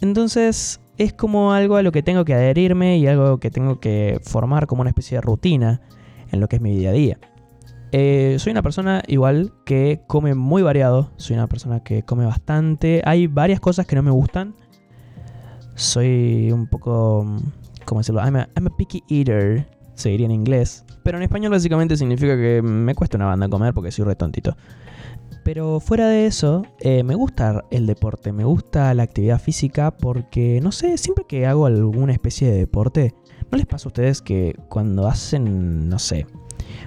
Entonces, 0.00 0.80
es 0.96 1.12
como 1.12 1.52
algo 1.52 1.76
a 1.76 1.82
lo 1.82 1.90
que 1.90 2.02
tengo 2.02 2.24
que 2.24 2.34
adherirme 2.34 2.98
y 2.98 3.06
algo 3.06 3.38
que 3.38 3.50
tengo 3.50 3.80
que 3.80 4.20
formar 4.22 4.66
como 4.66 4.82
una 4.82 4.90
especie 4.90 5.16
de 5.16 5.22
rutina 5.22 5.80
en 6.30 6.40
lo 6.40 6.48
que 6.48 6.56
es 6.56 6.62
mi 6.62 6.76
día 6.76 6.90
a 6.90 6.92
día. 6.92 7.18
Eh, 7.90 8.36
soy 8.38 8.50
una 8.50 8.62
persona 8.62 9.02
igual 9.06 9.52
que 9.64 10.02
come 10.06 10.34
muy 10.34 10.62
variado, 10.62 11.10
soy 11.16 11.36
una 11.36 11.46
persona 11.46 11.82
que 11.82 12.02
come 12.02 12.26
bastante, 12.26 13.00
hay 13.06 13.26
varias 13.26 13.60
cosas 13.60 13.86
que 13.86 13.96
no 13.96 14.02
me 14.02 14.10
gustan. 14.10 14.54
Soy 15.74 16.50
un 16.52 16.66
poco, 16.66 17.24
¿cómo 17.84 18.00
decirlo? 18.00 18.20
I'm 18.20 18.36
a 18.36 18.76
picky 18.76 19.02
eater, 19.08 19.77
se 19.98 20.08
diría 20.10 20.26
en 20.26 20.32
inglés. 20.32 20.84
Pero 21.02 21.18
en 21.18 21.24
español 21.24 21.52
básicamente 21.52 21.96
significa 21.96 22.36
que 22.36 22.62
me 22.62 22.94
cuesta 22.94 23.16
una 23.16 23.26
banda 23.26 23.48
comer 23.48 23.74
porque 23.74 23.90
soy 23.90 24.04
re 24.04 24.16
tontito. 24.16 24.56
Pero 25.44 25.80
fuera 25.80 26.08
de 26.08 26.26
eso, 26.26 26.64
eh, 26.80 27.02
me 27.02 27.14
gusta 27.14 27.64
el 27.70 27.86
deporte, 27.86 28.32
me 28.32 28.44
gusta 28.44 28.92
la 28.94 29.02
actividad 29.02 29.40
física 29.40 29.90
porque, 29.90 30.60
no 30.62 30.72
sé, 30.72 30.98
siempre 30.98 31.24
que 31.26 31.46
hago 31.46 31.66
alguna 31.66 32.12
especie 32.12 32.50
de 32.50 32.58
deporte, 32.58 33.14
¿no 33.50 33.56
les 33.56 33.66
pasa 33.66 33.86
a 33.86 33.88
ustedes 33.88 34.20
que 34.20 34.54
cuando 34.68 35.06
hacen, 35.08 35.88
no 35.88 35.98
sé, 35.98 36.26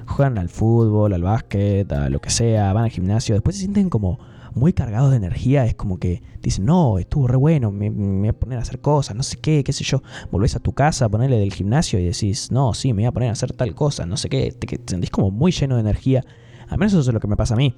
juegan 0.05 0.37
al 0.37 0.49
fútbol, 0.49 1.13
al 1.13 1.23
básquet, 1.23 1.91
a 1.91 2.09
lo 2.09 2.19
que 2.19 2.29
sea, 2.29 2.71
van 2.73 2.83
al 2.83 2.91
gimnasio, 2.91 3.33
después 3.35 3.55
se 3.55 3.61
sienten 3.61 3.89
como 3.89 4.19
muy 4.53 4.73
cargados 4.73 5.11
de 5.11 5.17
energía, 5.17 5.65
es 5.65 5.75
como 5.75 5.99
que 5.99 6.21
dicen, 6.41 6.65
no, 6.65 6.99
estuvo 6.99 7.27
re 7.27 7.37
bueno, 7.37 7.71
me, 7.71 7.89
voy 7.89 8.27
a 8.27 8.33
poner 8.33 8.59
a 8.59 8.61
hacer 8.61 8.79
cosas, 8.79 9.15
no 9.15 9.23
sé 9.23 9.37
qué, 9.37 9.63
qué 9.63 9.73
sé 9.73 9.83
yo, 9.83 10.01
volvés 10.31 10.55
a 10.55 10.59
tu 10.59 10.73
casa, 10.73 11.09
ponerle 11.09 11.37
del 11.37 11.53
gimnasio 11.53 11.99
y 11.99 12.05
decís, 12.05 12.51
no, 12.51 12.73
sí, 12.73 12.93
me 12.93 13.03
voy 13.03 13.05
a 13.05 13.11
poner 13.11 13.29
a 13.29 13.33
hacer 13.33 13.53
tal 13.53 13.73
cosa, 13.75 14.05
no 14.05 14.17
sé 14.17 14.29
qué, 14.29 14.51
te, 14.51 14.67
te 14.67 14.91
sentís 14.91 15.09
como 15.09 15.31
muy 15.31 15.51
lleno 15.51 15.75
de 15.75 15.81
energía, 15.81 16.23
al 16.67 16.77
menos 16.77 16.93
eso 16.93 17.01
es 17.01 17.13
lo 17.13 17.19
que 17.19 17.27
me 17.27 17.37
pasa 17.37 17.53
a 17.53 17.57
mí. 17.57 17.75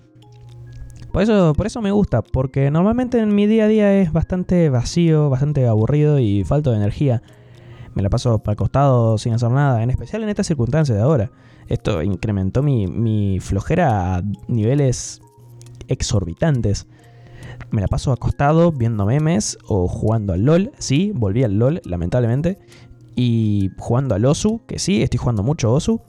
Por 1.11 1.21
eso, 1.21 1.53
por 1.53 1.67
eso 1.67 1.79
me 1.79 1.91
gusta, 1.91 2.23
porque 2.23 2.71
normalmente 2.71 3.19
en 3.19 3.35
mi 3.35 3.45
día 3.45 3.65
a 3.65 3.67
día 3.67 4.01
es 4.01 4.11
bastante 4.11 4.69
vacío, 4.69 5.29
bastante 5.29 5.67
aburrido 5.67 6.17
y 6.17 6.43
falto 6.43 6.71
de 6.71 6.77
energía. 6.77 7.21
Me 7.93 8.01
la 8.01 8.09
paso 8.09 8.39
para 8.39 8.53
el 8.53 8.57
costado 8.57 9.19
sin 9.19 9.33
hacer 9.33 9.51
nada, 9.51 9.83
en 9.83 9.91
especial 9.91 10.23
en 10.23 10.29
estas 10.29 10.47
circunstancias 10.47 10.97
de 10.97 11.03
ahora. 11.03 11.29
Esto 11.67 12.01
incrementó 12.01 12.63
mi, 12.63 12.87
mi 12.87 13.39
flojera 13.39 14.15
a 14.15 14.23
niveles 14.47 15.21
exorbitantes. 15.87 16.87
Me 17.71 17.81
la 17.81 17.87
paso 17.87 18.11
acostado 18.11 18.71
viendo 18.71 19.05
memes 19.05 19.57
o 19.67 19.87
jugando 19.87 20.33
al 20.33 20.43
LOL. 20.43 20.71
Sí, 20.77 21.11
volví 21.13 21.43
al 21.43 21.57
LOL, 21.57 21.81
lamentablemente. 21.85 22.59
Y 23.15 23.71
jugando 23.77 24.15
al 24.15 24.25
OSU, 24.25 24.61
que 24.67 24.79
sí, 24.79 25.01
estoy 25.01 25.17
jugando 25.17 25.43
mucho 25.43 25.71
OSU. 25.71 26.01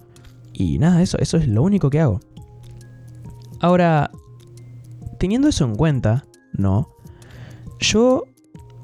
Y 0.53 0.79
nada, 0.79 1.03
eso, 1.03 1.19
eso 1.19 1.37
es 1.37 1.49
lo 1.49 1.63
único 1.63 1.91
que 1.91 2.01
hago. 2.01 2.21
Ahora, 3.61 4.11
teniendo 5.19 5.49
eso 5.49 5.65
en 5.65 5.75
cuenta, 5.75 6.25
¿no? 6.53 6.91
Yo 7.81 8.25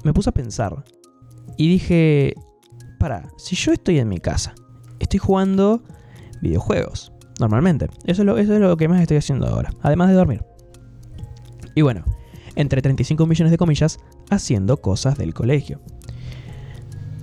me 0.03 0.13
puse 0.13 0.29
a 0.29 0.33
pensar 0.33 0.83
y 1.57 1.69
dije, 1.69 2.33
para, 2.99 3.29
si 3.37 3.55
yo 3.55 3.71
estoy 3.71 3.99
en 3.99 4.09
mi 4.09 4.19
casa, 4.19 4.53
estoy 4.99 5.19
jugando 5.19 5.83
videojuegos, 6.41 7.11
normalmente, 7.39 7.87
eso 8.05 8.23
es 8.23 8.25
lo, 8.25 8.37
eso 8.37 8.53
es 8.55 8.59
lo 8.59 8.75
que 8.77 8.87
más 8.87 9.01
estoy 9.01 9.17
haciendo 9.17 9.47
ahora, 9.47 9.71
además 9.81 10.09
de 10.09 10.15
dormir. 10.15 10.43
Y 11.81 11.83
bueno, 11.83 12.03
entre 12.55 12.79
35 12.79 13.25
millones 13.25 13.49
de 13.49 13.57
comillas, 13.57 13.97
haciendo 14.29 14.77
cosas 14.77 15.17
del 15.17 15.33
colegio. 15.33 15.81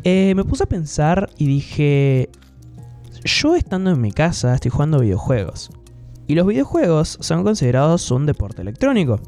Eh, 0.02 0.32
me 0.34 0.42
puse 0.42 0.64
a 0.64 0.66
pensar 0.66 1.30
y 1.38 1.46
dije, 1.46 2.28
yo 3.22 3.54
estando 3.54 3.92
en 3.92 4.00
mi 4.00 4.10
casa 4.10 4.52
estoy 4.52 4.72
jugando 4.72 4.98
videojuegos. 4.98 5.70
Y 6.26 6.34
los 6.34 6.44
videojuegos 6.44 7.18
son 7.20 7.44
considerados 7.44 8.10
un 8.10 8.26
deporte 8.26 8.62
electrónico. 8.62 9.20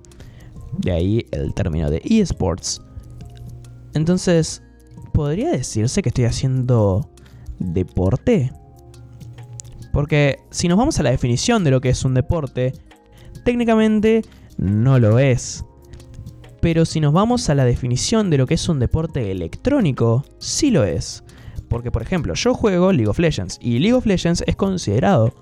De 0.78 0.90
ahí 0.90 1.26
el 1.30 1.54
término 1.54 1.90
de 1.90 2.02
eSports. 2.04 2.82
Entonces, 3.94 4.64
¿podría 5.12 5.52
decirse 5.52 6.02
que 6.02 6.08
estoy 6.08 6.24
haciendo 6.24 7.08
deporte? 7.60 8.52
Porque 9.92 10.40
si 10.50 10.66
nos 10.66 10.76
vamos 10.76 10.98
a 10.98 11.04
la 11.04 11.12
definición 11.12 11.62
de 11.62 11.70
lo 11.70 11.80
que 11.80 11.90
es 11.90 12.04
un 12.04 12.14
deporte, 12.14 12.72
técnicamente 13.44 14.22
no 14.60 14.98
lo 14.98 15.18
es. 15.18 15.64
Pero 16.60 16.84
si 16.84 17.00
nos 17.00 17.12
vamos 17.12 17.48
a 17.48 17.54
la 17.54 17.64
definición 17.64 18.28
de 18.28 18.38
lo 18.38 18.46
que 18.46 18.54
es 18.54 18.68
un 18.68 18.78
deporte 18.78 19.30
electrónico, 19.30 20.24
sí 20.38 20.70
lo 20.70 20.84
es. 20.84 21.24
Porque, 21.68 21.90
por 21.90 22.02
ejemplo, 22.02 22.34
yo 22.34 22.54
juego 22.54 22.92
League 22.92 23.08
of 23.08 23.18
Legends 23.18 23.58
y 23.62 23.78
League 23.78 23.94
of 23.94 24.04
Legends 24.04 24.44
es 24.46 24.56
considerado 24.56 25.32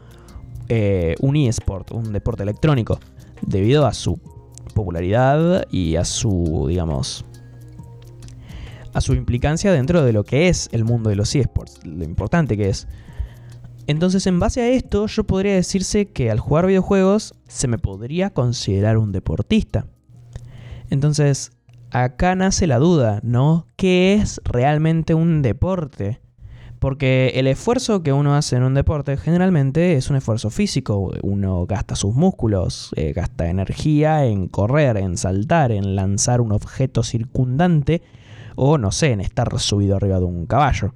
eh, 0.68 1.16
un 1.20 1.36
eSport, 1.36 1.90
un 1.90 2.12
deporte 2.12 2.44
electrónico, 2.44 3.00
debido 3.42 3.86
a 3.86 3.94
su 3.94 4.20
popularidad 4.74 5.66
y 5.70 5.96
a 5.96 6.04
su, 6.04 6.66
digamos, 6.68 7.24
a 8.92 9.00
su 9.00 9.14
implicancia 9.14 9.72
dentro 9.72 10.04
de 10.04 10.12
lo 10.12 10.22
que 10.24 10.48
es 10.48 10.68
el 10.72 10.84
mundo 10.84 11.10
de 11.10 11.16
los 11.16 11.34
eSports, 11.34 11.84
lo 11.84 12.04
importante 12.04 12.56
que 12.56 12.68
es. 12.68 12.86
Entonces, 13.88 14.26
en 14.26 14.38
base 14.38 14.60
a 14.60 14.68
esto, 14.68 15.06
yo 15.06 15.24
podría 15.24 15.54
decirse 15.54 16.10
que 16.10 16.30
al 16.30 16.40
jugar 16.40 16.66
videojuegos 16.66 17.32
se 17.48 17.68
me 17.68 17.78
podría 17.78 18.28
considerar 18.28 18.98
un 18.98 19.12
deportista. 19.12 19.86
Entonces, 20.90 21.52
acá 21.90 22.34
nace 22.34 22.66
la 22.66 22.78
duda, 22.78 23.20
¿no? 23.22 23.66
¿Qué 23.76 24.12
es 24.12 24.42
realmente 24.44 25.14
un 25.14 25.40
deporte? 25.40 26.20
Porque 26.78 27.32
el 27.36 27.46
esfuerzo 27.46 28.02
que 28.02 28.12
uno 28.12 28.36
hace 28.36 28.56
en 28.56 28.64
un 28.64 28.74
deporte 28.74 29.16
generalmente 29.16 29.94
es 29.94 30.10
un 30.10 30.16
esfuerzo 30.16 30.50
físico. 30.50 31.10
Uno 31.22 31.64
gasta 31.64 31.96
sus 31.96 32.14
músculos, 32.14 32.90
eh, 32.94 33.14
gasta 33.14 33.48
energía 33.48 34.26
en 34.26 34.48
correr, 34.48 34.98
en 34.98 35.16
saltar, 35.16 35.72
en 35.72 35.96
lanzar 35.96 36.42
un 36.42 36.52
objeto 36.52 37.02
circundante 37.02 38.02
o 38.54 38.76
no 38.76 38.92
sé, 38.92 39.12
en 39.12 39.22
estar 39.22 39.58
subido 39.58 39.96
arriba 39.96 40.18
de 40.18 40.26
un 40.26 40.44
caballo. 40.44 40.92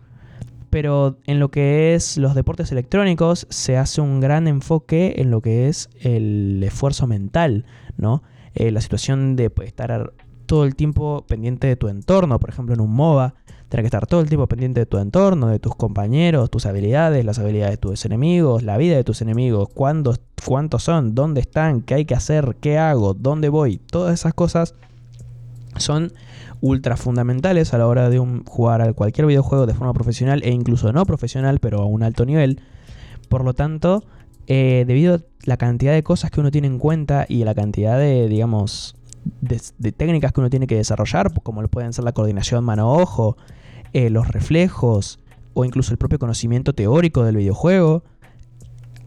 Pero 0.73 1.19
en 1.27 1.39
lo 1.39 1.51
que 1.51 1.95
es 1.95 2.17
los 2.17 2.35
deportes 2.35 2.73
electrónicos 2.73 3.47
se 3.51 3.77
hace 3.77 4.01
un 4.01 4.21
gran 4.21 4.49
enfoque 4.49 5.17
en 5.19 5.31
lo 5.31 5.43
que 5.43 5.69
es 5.69 5.91
el 6.01 6.63
esfuerzo 6.65 7.07
mental, 7.07 7.67
¿no? 7.99 8.23
Eh, 8.55 8.71
la 8.71 8.81
situación 8.81 9.37
de 9.37 9.51
pues, 9.51 9.69
estar 9.69 10.15
todo 10.47 10.65
el 10.65 10.75
tiempo 10.75 11.27
pendiente 11.29 11.67
de 11.67 11.77
tu 11.77 11.89
entorno, 11.89 12.41
por 12.41 12.49
ejemplo 12.49 12.75
en 12.75 12.81
un 12.81 12.91
MOBA, 12.91 13.35
tener 13.69 13.83
que 13.83 13.89
estar 13.89 14.07
todo 14.07 14.23
el 14.23 14.31
tiempo 14.31 14.47
pendiente 14.47 14.81
de 14.81 14.87
tu 14.87 14.97
entorno, 14.97 15.49
de 15.49 15.59
tus 15.59 15.75
compañeros, 15.75 16.51
tus 16.51 16.65
habilidades, 16.65 17.23
las 17.27 17.39
habilidades 17.39 17.73
de 17.73 17.77
tus 17.77 18.07
enemigos, 18.07 18.63
la 18.63 18.79
vida 18.79 18.97
de 18.97 19.05
tus 19.05 19.21
enemigos, 19.21 19.69
cuántos 19.75 20.21
son, 20.79 21.15
dónde 21.15 21.43
están, 21.43 21.83
qué 21.83 21.97
hay 21.97 22.05
que 22.07 22.15
hacer, 22.15 22.57
qué 22.63 22.79
hago, 22.79 23.13
dónde 23.13 23.51
voy, 23.51 23.77
todas 23.77 24.15
esas 24.15 24.33
cosas 24.33 24.75
son 25.77 26.13
ultra 26.61 26.97
fundamentales 26.97 27.75
a 27.75 27.79
la 27.79 27.87
hora 27.87 28.09
de 28.09 28.19
jugar 28.47 28.83
a 28.83 28.93
cualquier 28.93 29.27
videojuego 29.27 29.67
de 29.67 29.75
forma 29.75 29.93
profesional 29.93 30.43
e 30.45 30.51
incluso 30.51 30.93
no 30.93 31.05
profesional, 31.05 31.59
pero 31.59 31.81
a 31.81 31.87
un 31.87 32.03
alto 32.03 32.25
nivel. 32.25 32.61
Por 33.29 33.45
lo 33.45 33.55
tanto, 33.55 34.05
eh, 34.47 34.85
debido 34.87 35.15
a 35.17 35.21
la 35.45 35.57
cantidad 35.57 35.93
de 35.93 36.03
cosas 36.03 36.31
que 36.31 36.41
uno 36.41 36.51
tiene 36.51 36.69
en 36.69 36.79
cuenta 36.79 37.27
y 37.29 37.45
la 37.45 37.55
cantidad 37.55 37.99
de, 37.99 38.29
digamos, 38.29 38.97
de, 39.41 39.93
técnicas 39.93 40.33
que 40.33 40.41
uno 40.41 40.51
tiene 40.51 40.67
que 40.67 40.77
desarrollar, 40.77 41.33
como 41.43 41.63
lo 41.63 41.69
pueden 41.69 41.93
ser 41.93 42.05
la 42.05 42.13
coordinación 42.13 42.65
mano-ojo, 42.65 43.37
eh, 43.93 44.11
los 44.11 44.29
reflejos 44.29 45.19
o 45.55 45.65
incluso 45.65 45.93
el 45.93 45.99
propio 45.99 46.19
conocimiento 46.19 46.75
teórico 46.75 47.25
del 47.25 47.37
videojuego, 47.37 48.05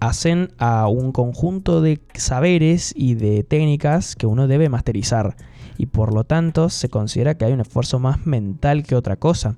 hacen 0.07 0.53
a 0.57 0.87
un 0.87 1.11
conjunto 1.11 1.81
de 1.81 2.01
saberes 2.13 2.93
y 2.95 3.15
de 3.15 3.43
técnicas 3.43 4.15
que 4.15 4.27
uno 4.27 4.47
debe 4.47 4.69
masterizar 4.69 5.35
y 5.77 5.87
por 5.87 6.13
lo 6.13 6.23
tanto 6.23 6.69
se 6.69 6.89
considera 6.89 7.37
que 7.37 7.45
hay 7.45 7.53
un 7.53 7.61
esfuerzo 7.61 7.99
más 7.99 8.25
mental 8.25 8.83
que 8.83 8.95
otra 8.95 9.17
cosa. 9.17 9.57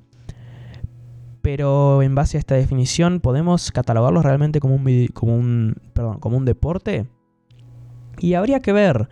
Pero 1.41 2.01
en 2.01 2.15
base 2.15 2.37
a 2.37 2.39
esta 2.39 2.55
definición, 2.55 3.19
¿podemos 3.19 3.71
catalogarlo 3.71 4.21
realmente 4.21 4.59
como 4.59 4.75
un, 4.75 5.07
como 5.13 5.35
un, 5.35 5.75
perdón, 5.93 6.19
como 6.19 6.37
un 6.37 6.45
deporte? 6.45 7.07
Y 8.19 8.33
habría 8.33 8.59
que 8.59 8.73
ver, 8.73 9.09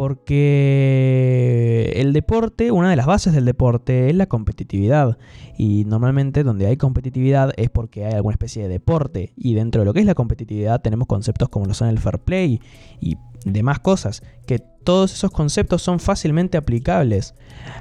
porque 0.00 1.92
el 1.96 2.14
deporte, 2.14 2.72
una 2.72 2.88
de 2.88 2.96
las 2.96 3.04
bases 3.04 3.34
del 3.34 3.44
deporte 3.44 4.08
es 4.08 4.16
la 4.16 4.24
competitividad. 4.24 5.18
Y 5.58 5.84
normalmente 5.84 6.42
donde 6.42 6.66
hay 6.66 6.78
competitividad 6.78 7.52
es 7.58 7.68
porque 7.68 8.06
hay 8.06 8.14
alguna 8.14 8.32
especie 8.32 8.62
de 8.62 8.70
deporte. 8.70 9.34
Y 9.36 9.52
dentro 9.52 9.82
de 9.82 9.84
lo 9.84 9.92
que 9.92 10.00
es 10.00 10.06
la 10.06 10.14
competitividad 10.14 10.80
tenemos 10.80 11.06
conceptos 11.06 11.50
como 11.50 11.66
lo 11.66 11.74
son 11.74 11.88
el 11.88 11.98
fair 11.98 12.18
play 12.18 12.62
y 12.98 13.18
demás 13.44 13.80
cosas. 13.80 14.22
Que 14.46 14.58
todos 14.58 15.12
esos 15.12 15.32
conceptos 15.32 15.82
son 15.82 16.00
fácilmente 16.00 16.56
aplicables 16.56 17.34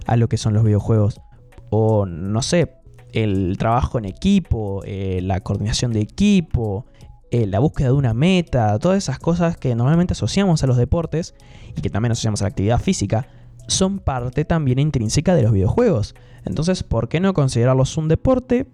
a 0.06 0.18
lo 0.18 0.28
que 0.28 0.36
son 0.36 0.54
los 0.54 0.66
videojuegos. 0.66 1.22
O 1.70 2.06
no 2.06 2.42
sé, 2.42 2.74
el 3.14 3.56
trabajo 3.58 3.98
en 3.98 4.04
equipo, 4.04 4.82
eh, 4.84 5.22
la 5.24 5.40
coordinación 5.40 5.94
de 5.94 6.02
equipo, 6.02 6.86
eh, 7.32 7.46
la 7.46 7.60
búsqueda 7.60 7.90
de 7.90 7.94
una 7.94 8.14
meta, 8.14 8.78
todas 8.80 8.98
esas 8.98 9.20
cosas 9.20 9.58
que 9.58 9.76
normalmente 9.76 10.14
asociamos 10.14 10.64
a 10.64 10.68
los 10.68 10.78
deportes 10.78 11.36
y 11.76 11.82
que 11.82 11.90
también 11.90 12.12
asociamos 12.12 12.42
a 12.42 12.46
la 12.46 12.50
actividad 12.50 12.80
física, 12.80 13.28
son 13.68 14.00
parte 14.00 14.46
también 14.46 14.80
intrínseca 14.80 15.36
de 15.36 15.44
los 15.44 15.52
videojuegos. 15.52 16.16
Entonces, 16.46 16.84
¿por 16.84 17.08
qué 17.08 17.20
no 17.20 17.34
considerarlos 17.34 17.98
un 17.98 18.08
deporte? 18.08 18.68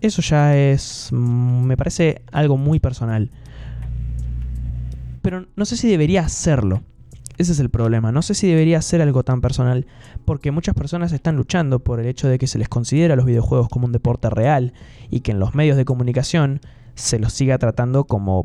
Eso 0.00 0.20
ya 0.20 0.56
es, 0.56 1.08
mm, 1.12 1.64
me 1.64 1.76
parece 1.76 2.22
algo 2.30 2.56
muy 2.56 2.80
personal. 2.80 3.30
Pero 5.22 5.46
no 5.56 5.64
sé 5.64 5.78
si 5.78 5.88
debería 5.88 6.22
hacerlo. 6.22 6.82
Ese 7.38 7.52
es 7.52 7.58
el 7.58 7.70
problema. 7.70 8.12
No 8.12 8.22
sé 8.22 8.34
si 8.34 8.46
debería 8.46 8.80
ser 8.82 9.00
algo 9.00 9.24
tan 9.24 9.40
personal, 9.40 9.86
porque 10.24 10.50
muchas 10.50 10.74
personas 10.74 11.12
están 11.12 11.36
luchando 11.36 11.80
por 11.80 11.98
el 11.98 12.06
hecho 12.06 12.28
de 12.28 12.38
que 12.38 12.46
se 12.46 12.58
les 12.58 12.68
considera 12.68 13.16
los 13.16 13.24
videojuegos 13.24 13.68
como 13.68 13.86
un 13.86 13.92
deporte 13.92 14.28
real 14.30 14.74
y 15.10 15.20
que 15.20 15.32
en 15.32 15.40
los 15.40 15.54
medios 15.54 15.76
de 15.76 15.84
comunicación 15.84 16.60
se 16.94 17.18
los 17.18 17.32
siga 17.32 17.58
tratando 17.58 18.04
como 18.04 18.44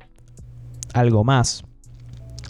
algo 0.94 1.24
más. 1.24 1.64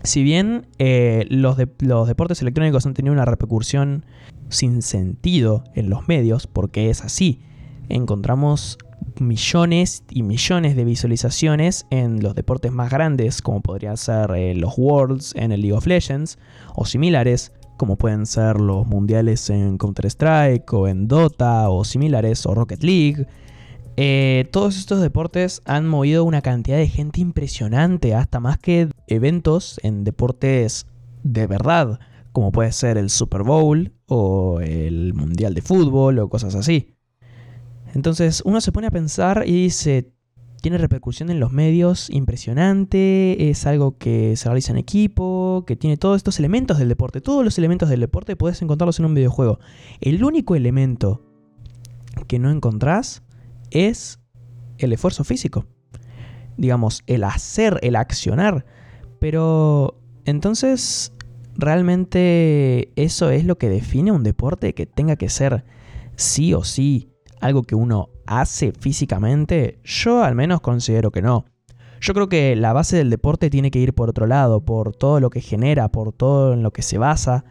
Si 0.04 0.24
bien 0.24 0.68
eh, 0.78 1.26
los, 1.30 1.58
los 1.80 2.08
deportes 2.08 2.42
electrónicos 2.42 2.86
han 2.86 2.94
tenido 2.94 3.14
una 3.14 3.26
repercusión 3.26 4.06
sin 4.50 4.82
sentido 4.82 5.64
en 5.76 5.90
los 5.90 6.08
medios, 6.08 6.48
porque 6.48 6.90
es 6.90 7.04
así, 7.04 7.42
encontramos 7.90 8.78
millones 9.20 10.04
y 10.10 10.24
millones 10.24 10.76
de 10.76 10.86
visualizaciones 10.86 11.86
en 11.90 12.22
los 12.22 12.36
deportes 12.36 12.72
más 12.72 12.92
grandes, 12.92 13.42
como 13.42 13.62
podrían 13.62 13.98
ser 13.98 14.32
eh, 14.32 14.56
los 14.56 14.78
Worlds 14.78 15.34
en 15.36 15.52
el 15.52 15.62
League 15.62 15.78
of 15.78 15.88
Legends, 15.88 16.38
o 16.76 16.86
similares, 16.86 17.52
como 17.78 17.98
pueden 17.98 18.26
ser 18.26 18.60
los 18.60 18.88
mundiales 18.88 19.50
en 19.50 19.78
Counter-Strike, 19.78 20.72
o 20.74 20.88
en 20.88 21.08
Dota, 21.08 21.70
o 21.70 21.84
similares, 21.84 22.46
o 22.46 22.54
Rocket 22.54 22.84
League, 22.84 23.26
eh, 24.02 24.48
todos 24.52 24.78
estos 24.78 25.02
deportes 25.02 25.62
han 25.66 25.86
movido 25.86 26.24
una 26.24 26.42
cantidad 26.42 26.78
de 26.78 26.88
gente 26.88 27.20
impresionante, 27.20 28.16
hasta 28.16 28.40
más 28.40 28.58
que 28.58 28.88
eventos 29.08 29.78
en 29.84 30.06
deportes 30.06 30.88
de 31.24 31.48
verdad, 31.48 32.00
como 32.32 32.54
puede 32.54 32.72
ser 32.72 32.98
el 32.98 33.10
Super 33.10 33.44
Bowl 33.44 33.92
o 34.08 34.62
el 34.62 35.14
Mundial 35.14 35.54
de 35.54 35.62
Fútbol 35.62 36.18
o 36.20 36.30
cosas 36.30 36.56
así. 36.56 36.96
Entonces 37.94 38.42
uno 38.46 38.62
se 38.62 38.72
pone 38.72 38.88
a 38.88 38.92
pensar 38.92 39.44
y 39.46 39.64
dice, 39.64 40.14
tiene 40.62 40.78
repercusión 40.78 41.30
en 41.30 41.42
los 41.42 41.52
medios 41.52 42.10
impresionante, 42.10 43.50
es 43.50 43.66
algo 43.66 43.98
que 43.98 44.38
se 44.38 44.48
realiza 44.48 44.72
en 44.72 44.78
equipo, 44.78 45.66
que 45.68 45.76
tiene 45.76 45.98
todos 45.98 46.16
estos 46.16 46.40
elementos 46.40 46.78
del 46.78 46.88
deporte. 46.88 47.20
Todos 47.20 47.44
los 47.44 47.58
elementos 47.58 47.90
del 47.90 48.00
deporte 48.00 48.38
puedes 48.38 48.62
encontrarlos 48.62 48.98
en 49.00 49.08
un 49.08 49.14
videojuego. 49.14 49.60
El 50.00 50.24
único 50.24 50.56
elemento 50.56 51.22
que 52.28 52.40
no 52.40 52.50
encontrás 52.50 53.24
es 53.72 54.20
el 54.78 54.94
esfuerzo 54.94 55.24
físico. 55.24 55.66
Digamos, 56.58 57.04
el 57.08 57.24
hacer, 57.24 57.80
el 57.82 57.96
accionar. 57.96 58.66
Pero 59.20 60.00
entonces, 60.26 61.14
¿realmente 61.56 62.92
eso 62.96 63.30
es 63.30 63.46
lo 63.46 63.58
que 63.58 63.70
define 63.70 64.12
un 64.12 64.24
deporte 64.24 64.74
que 64.74 64.86
tenga 64.86 65.16
que 65.16 65.30
ser 65.30 65.66
sí 66.16 66.54
o 66.54 66.64
sí 66.64 67.10
algo 67.42 67.64
que 67.64 67.76
uno 67.76 68.10
hace 68.26 68.72
físicamente? 68.72 69.80
Yo 69.84 70.24
al 70.24 70.36
menos 70.36 70.62
considero 70.62 71.12
que 71.12 71.22
no. 71.22 71.46
Yo 72.02 72.14
creo 72.14 72.30
que 72.30 72.56
la 72.56 72.72
base 72.72 72.96
del 72.96 73.10
deporte 73.10 73.50
tiene 73.50 73.72
que 73.72 73.80
ir 73.80 73.94
por 73.94 74.10
otro 74.10 74.26
lado, 74.26 74.62
por 74.62 74.96
todo 74.96 75.20
lo 75.20 75.30
que 75.30 75.42
genera, 75.42 75.90
por 75.90 76.14
todo 76.14 76.54
en 76.54 76.64
lo 76.64 76.72
que 76.72 76.82
se 76.82 76.98
basa, 76.98 77.44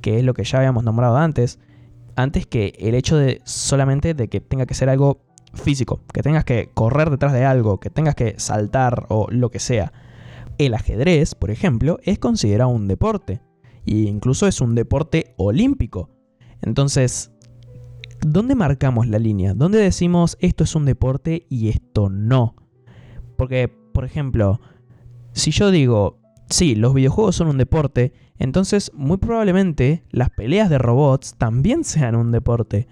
que 0.00 0.18
es 0.18 0.24
lo 0.24 0.32
que 0.34 0.44
ya 0.44 0.58
habíamos 0.58 0.84
nombrado 0.84 1.16
antes, 1.16 1.58
antes 2.14 2.46
que 2.46 2.74
el 2.78 2.94
hecho 2.94 3.16
de 3.16 3.40
solamente 3.44 4.14
de 4.14 4.28
que 4.28 4.40
tenga 4.40 4.66
que 4.66 4.74
ser 4.74 4.88
algo 4.88 5.25
físico, 5.56 6.00
que 6.12 6.22
tengas 6.22 6.44
que 6.44 6.70
correr 6.74 7.10
detrás 7.10 7.32
de 7.32 7.44
algo, 7.44 7.80
que 7.80 7.90
tengas 7.90 8.14
que 8.14 8.34
saltar 8.38 9.06
o 9.08 9.26
lo 9.30 9.50
que 9.50 9.58
sea. 9.58 9.92
El 10.58 10.74
ajedrez, 10.74 11.34
por 11.34 11.50
ejemplo, 11.50 11.98
es 12.02 12.18
considerado 12.18 12.70
un 12.70 12.88
deporte. 12.88 13.40
e 13.86 13.94
incluso 13.94 14.46
es 14.46 14.60
un 14.60 14.74
deporte 14.74 15.34
olímpico. 15.36 16.10
Entonces, 16.62 17.30
¿dónde 18.20 18.54
marcamos 18.54 19.06
la 19.06 19.18
línea? 19.18 19.54
¿Dónde 19.54 19.78
decimos 19.78 20.36
esto 20.40 20.64
es 20.64 20.74
un 20.74 20.84
deporte 20.84 21.46
y 21.48 21.68
esto 21.68 22.08
no? 22.08 22.56
Porque, 23.36 23.68
por 23.68 24.04
ejemplo, 24.04 24.60
si 25.32 25.50
yo 25.50 25.70
digo, 25.70 26.18
sí, 26.48 26.74
los 26.74 26.94
videojuegos 26.94 27.36
son 27.36 27.48
un 27.48 27.58
deporte, 27.58 28.12
entonces 28.38 28.90
muy 28.94 29.18
probablemente 29.18 30.04
las 30.10 30.30
peleas 30.30 30.70
de 30.70 30.78
robots 30.78 31.34
también 31.36 31.84
sean 31.84 32.16
un 32.16 32.32
deporte. 32.32 32.88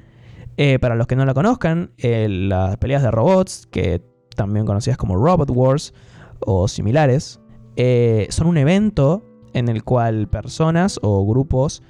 Eh, 0.57 0.79
para 0.79 0.95
los 0.95 1.07
que 1.07 1.17
no 1.17 1.25
la 1.25 1.35
conozcan, 1.35 1.91
eh, 1.99 2.29
las 2.29 2.77
peleas 2.77 3.03
de 3.03 3.11
robots, 3.11 3.67
que 3.71 4.03
también 4.37 4.67
conocidas 4.67 4.97
como 4.97 5.17
Robot 5.17 5.51
Wars 5.51 5.95
o 6.41 6.69
similares, 6.69 7.41
eh, 7.77 8.27
son 8.31 8.47
un 8.47 8.57
evento 8.57 9.23
en 9.53 9.69
el 9.69 9.83
cual 9.83 10.29
personas 10.29 10.99
o 11.03 11.25
grupos 11.27 11.83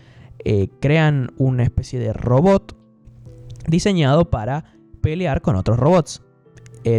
crean 0.79 1.31
una 1.39 1.63
especie 1.63 1.99
de 1.99 2.13
robot 2.13 2.77
diseñado 3.67 4.29
para 4.29 4.77
pelear 5.01 5.41
con 5.41 5.57
otros 5.57 5.79
robots. 5.79 6.23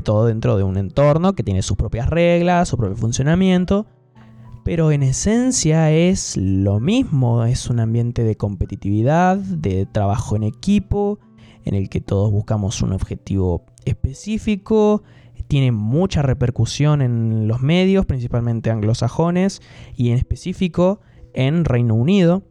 todo 0.04 0.26
dentro 0.26 0.58
de 0.58 0.64
un 0.64 0.78
entorno 0.78 1.36
que 1.36 1.44
tiene 1.44 1.62
sus 1.62 1.78
propias 1.78 2.10
reglas, 2.10 2.70
su 2.70 2.78
propio 2.78 2.96
funcionamiento 2.96 3.86
pero 4.66 4.92
en 4.92 5.04
esencia 5.04 5.92
es 5.92 6.36
lo 6.38 6.80
mismo, 6.80 7.46
es 7.46 7.70
un 7.70 7.80
ambiente 7.80 8.24
de 8.24 8.36
competitividad, 8.36 9.38
de 9.38 9.86
trabajo 9.86 10.36
en 10.36 10.42
equipo, 10.42 11.20
en 11.66 11.76
el 11.76 11.90
que 11.90 12.00
todos 12.02 12.32
buscamos 12.32 12.82
un 12.82 12.94
objetivo 12.94 13.66
específico, 13.86 15.04
tiene 15.48 15.72
mucha 15.72 16.22
repercusión 16.22 17.02
en 17.02 17.48
los 17.48 17.62
medios, 17.62 18.06
principalmente 18.06 18.72
anglosajones, 18.72 19.62
y 19.96 20.10
en 20.10 20.18
específico 20.18 21.02
en 21.34 21.66
Reino 21.66 21.96
Unido. 21.96 22.44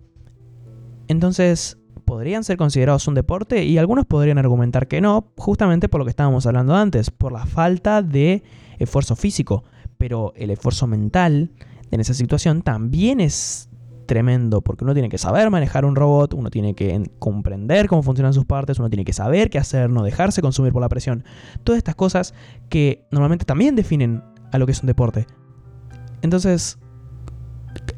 Entonces, 1.09 1.78
podrían 2.04 2.44
ser 2.44 2.56
considerados 2.56 3.09
un 3.09 3.14
deporte 3.14 3.64
y 3.64 3.78
algunos 3.78 4.06
podrían 4.06 4.38
argumentar 4.38 4.88
que 4.88 5.00
no, 5.00 5.33
justamente 5.37 5.88
por 5.88 6.00
lo 6.00 6.04
que 6.04 6.11
estábamos 6.11 6.47
hablando 6.47 6.75
antes, 6.75 7.11
por 7.11 7.33
la 7.33 7.47
falta 7.47 8.02
de 8.02 8.42
esfuerzo 8.78 9.16
físico, 9.16 9.64
pero 9.99 10.33
el 10.37 10.50
esfuerzo 10.50 10.87
mental, 10.87 11.52
en 11.90 12.00
esa 12.00 12.14
situación 12.14 12.62
también 12.62 13.21
es 13.21 13.71
tremendo, 14.06 14.61
porque 14.61 14.84
uno 14.84 14.94
tiene 14.94 15.08
que 15.08 15.18
saber 15.18 15.50
manejar 15.50 15.84
un 15.84 15.96
robot, 15.96 16.34
uno 16.34 16.50
tiene 16.50 16.75
que 16.75 17.11
comprender 17.18 17.88
cómo 17.88 18.02
funcionan 18.02 18.32
sus 18.32 18.44
partes, 18.44 18.78
uno 18.78 18.90
tiene 18.90 19.04
que 19.04 19.12
saber 19.12 19.50
qué 19.50 19.58
hacer, 19.58 19.90
no 19.90 20.02
dejarse 20.02 20.42
consumir 20.42 20.73
por 20.73 20.82
la 20.82 20.88
presión. 20.88 21.25
Todas 21.62 21.78
estas 21.78 21.94
cosas 21.94 22.34
que 22.68 23.06
normalmente 23.11 23.44
también 23.44 23.76
definen 23.76 24.23
a 24.52 24.58
lo 24.58 24.66
que 24.66 24.73
es 24.73 24.80
un 24.80 24.87
deporte. 24.87 25.26
Entonces, 26.23 26.78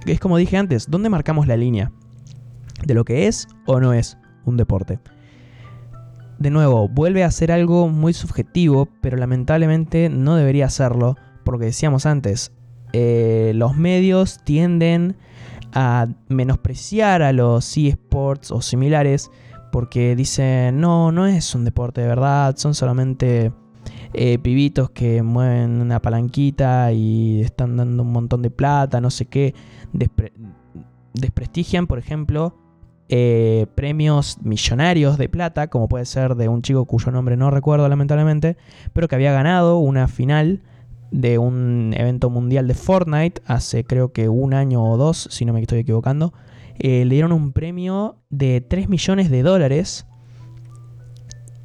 es 0.06 0.20
como 0.20 0.36
dije 0.36 0.56
antes, 0.56 0.90
¿dónde 0.90 1.08
marcamos 1.08 1.46
la 1.46 1.56
línea 1.56 1.92
de 2.84 2.94
lo 2.94 3.04
que 3.04 3.26
es 3.26 3.48
o 3.66 3.80
no 3.80 3.92
es 3.92 4.18
un 4.44 4.56
deporte? 4.56 4.98
De 6.38 6.50
nuevo, 6.50 6.88
vuelve 6.88 7.24
a 7.24 7.30
ser 7.30 7.50
algo 7.50 7.88
muy 7.88 8.12
subjetivo, 8.12 8.88
pero 9.00 9.16
lamentablemente 9.16 10.10
no 10.10 10.36
debería 10.36 10.68
serlo, 10.68 11.16
porque 11.44 11.66
decíamos 11.66 12.04
antes, 12.04 12.52
eh, 12.92 13.52
los 13.54 13.76
medios 13.76 14.40
tienden 14.44 15.16
a 15.78 16.08
menospreciar 16.28 17.20
a 17.20 17.34
los 17.34 17.76
eSports 17.76 18.50
o 18.50 18.62
similares 18.62 19.30
porque 19.70 20.16
dicen, 20.16 20.80
no, 20.80 21.12
no 21.12 21.26
es 21.26 21.54
un 21.54 21.66
deporte 21.66 22.00
de 22.00 22.08
verdad, 22.08 22.56
son 22.56 22.74
solamente 22.74 23.52
eh, 24.14 24.38
pibitos 24.38 24.88
que 24.88 25.22
mueven 25.22 25.82
una 25.82 26.00
palanquita 26.00 26.92
y 26.92 27.42
están 27.42 27.76
dando 27.76 28.04
un 28.04 28.10
montón 28.10 28.40
de 28.40 28.48
plata, 28.48 29.02
no 29.02 29.10
sé 29.10 29.26
qué. 29.26 29.54
desprestigian, 31.12 31.86
por 31.86 31.98
ejemplo, 31.98 32.56
eh, 33.10 33.66
premios 33.74 34.38
millonarios 34.42 35.18
de 35.18 35.28
plata, 35.28 35.68
como 35.68 35.90
puede 35.90 36.06
ser 36.06 36.36
de 36.36 36.48
un 36.48 36.62
chico 36.62 36.86
cuyo 36.86 37.12
nombre 37.12 37.36
no 37.36 37.50
recuerdo 37.50 37.86
lamentablemente, 37.86 38.56
pero 38.94 39.08
que 39.08 39.14
había 39.14 39.32
ganado 39.32 39.76
una 39.76 40.08
final 40.08 40.62
de 41.10 41.38
un 41.38 41.94
evento 41.96 42.30
mundial 42.30 42.66
de 42.68 42.74
Fortnite 42.74 43.42
hace 43.46 43.84
creo 43.84 44.12
que 44.12 44.28
un 44.28 44.54
año 44.54 44.84
o 44.84 44.96
dos, 44.96 45.28
si 45.30 45.44
no 45.44 45.52
me 45.52 45.60
estoy 45.60 45.80
equivocando. 45.80 46.32
Eh, 46.78 47.04
le 47.04 47.14
dieron 47.14 47.32
un 47.32 47.52
premio 47.52 48.16
de 48.28 48.60
3 48.60 48.88
millones 48.88 49.30
de 49.30 49.42
dólares. 49.42 50.06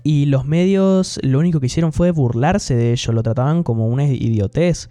Y 0.04 0.25
los 0.25 0.45
medios 0.45 1.19
lo 1.21 1.38
único 1.39 1.60
que 1.60 1.67
hicieron 1.67 1.93
fue 1.93 2.12
burlarse 2.12 2.75
de 2.75 2.91
ello, 2.91 3.13
lo 3.13 3.21
trataban 3.21 3.63
como 3.63 3.88
una 3.88 4.06
idiotez. 4.06 4.89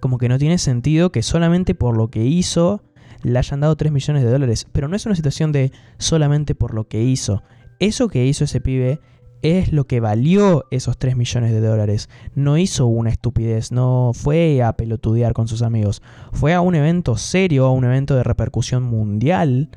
Como 0.00 0.18
que 0.18 0.28
no 0.28 0.38
tiene 0.38 0.58
sentido 0.58 1.10
que 1.10 1.22
solamente 1.22 1.74
por 1.74 1.96
lo 1.96 2.10
que 2.10 2.24
hizo 2.24 2.82
le 3.22 3.38
hayan 3.38 3.60
dado 3.60 3.76
3 3.76 3.92
millones 3.92 4.22
de 4.22 4.30
dólares. 4.30 4.66
Pero 4.72 4.88
no 4.88 4.96
es 4.96 5.06
una 5.06 5.14
situación 5.14 5.52
de 5.52 5.72
solamente 5.98 6.54
por 6.54 6.74
lo 6.74 6.86
que 6.86 7.02
hizo. 7.02 7.42
Eso 7.78 8.08
que 8.08 8.26
hizo 8.26 8.44
ese 8.44 8.60
pibe 8.60 9.00
es 9.42 9.72
lo 9.72 9.84
que 9.84 10.00
valió 10.00 10.64
esos 10.70 10.96
3 10.98 11.16
millones 11.16 11.52
de 11.52 11.60
dólares. 11.60 12.08
No 12.34 12.58
hizo 12.58 12.86
una 12.86 13.10
estupidez, 13.10 13.72
no 13.72 14.12
fue 14.14 14.62
a 14.62 14.72
pelotudear 14.74 15.32
con 15.32 15.48
sus 15.48 15.62
amigos. 15.62 16.02
Fue 16.32 16.54
a 16.54 16.60
un 16.60 16.74
evento 16.74 17.16
serio, 17.16 17.66
a 17.66 17.72
un 17.72 17.84
evento 17.84 18.14
de 18.14 18.22
repercusión 18.22 18.84
mundial 18.84 19.70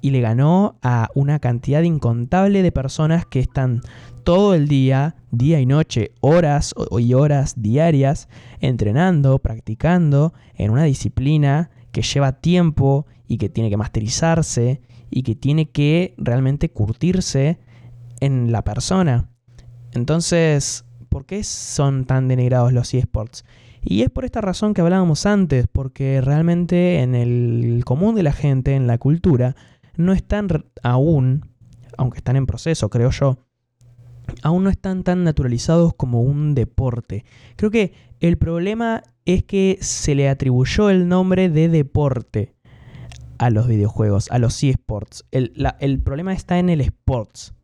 y 0.00 0.10
le 0.10 0.20
ganó 0.20 0.76
a 0.82 1.08
una 1.14 1.38
cantidad 1.38 1.82
incontable 1.82 2.62
de 2.62 2.72
personas 2.72 3.26
que 3.26 3.40
están 3.40 3.82
todo 4.24 4.54
el 4.54 4.68
día, 4.68 5.16
día 5.30 5.60
y 5.60 5.66
noche, 5.66 6.12
horas 6.20 6.74
y 6.98 7.14
horas 7.14 7.54
diarias, 7.60 8.28
entrenando, 8.60 9.38
practicando 9.38 10.32
en 10.54 10.70
una 10.70 10.84
disciplina 10.84 11.70
que 11.92 12.02
lleva 12.02 12.32
tiempo 12.32 13.06
y 13.26 13.38
que 13.38 13.48
tiene 13.48 13.70
que 13.70 13.76
masterizarse 13.76 14.80
y 15.10 15.22
que 15.22 15.34
tiene 15.34 15.70
que 15.70 16.14
realmente 16.18 16.70
curtirse 16.70 17.58
en 18.20 18.52
la 18.52 18.62
persona. 18.62 19.30
Entonces, 19.92 20.84
¿por 21.08 21.26
qué 21.26 21.42
son 21.44 22.04
tan 22.04 22.28
denigrados 22.28 22.72
los 22.72 22.92
eSports? 22.94 23.44
Y 23.82 24.02
es 24.02 24.10
por 24.10 24.24
esta 24.24 24.40
razón 24.40 24.74
que 24.74 24.80
hablábamos 24.80 25.26
antes, 25.26 25.66
porque 25.70 26.20
realmente 26.20 27.00
en 27.00 27.14
el 27.14 27.82
común 27.84 28.14
de 28.14 28.22
la 28.22 28.32
gente, 28.32 28.74
en 28.74 28.86
la 28.86 28.98
cultura, 28.98 29.56
no 29.96 30.12
están 30.12 30.48
aún, 30.82 31.50
aunque 31.96 32.18
están 32.18 32.36
en 32.36 32.46
proceso, 32.46 32.90
creo 32.90 33.10
yo, 33.10 33.38
aún 34.42 34.64
no 34.64 34.70
están 34.70 35.04
tan 35.04 35.24
naturalizados 35.24 35.94
como 35.94 36.22
un 36.22 36.54
deporte. 36.54 37.24
Creo 37.56 37.70
que 37.70 37.92
el 38.20 38.36
problema 38.36 39.02
es 39.24 39.44
que 39.44 39.78
se 39.80 40.14
le 40.14 40.28
atribuyó 40.28 40.90
el 40.90 41.08
nombre 41.08 41.48
de 41.48 41.68
deporte 41.68 42.54
a 43.38 43.50
los 43.50 43.68
videojuegos, 43.68 44.30
a 44.30 44.38
los 44.38 44.62
eSports. 44.62 45.24
El, 45.30 45.52
el 45.80 46.00
problema 46.00 46.32
está 46.32 46.58
en 46.58 46.68
el 46.68 46.80
sports 46.80 47.54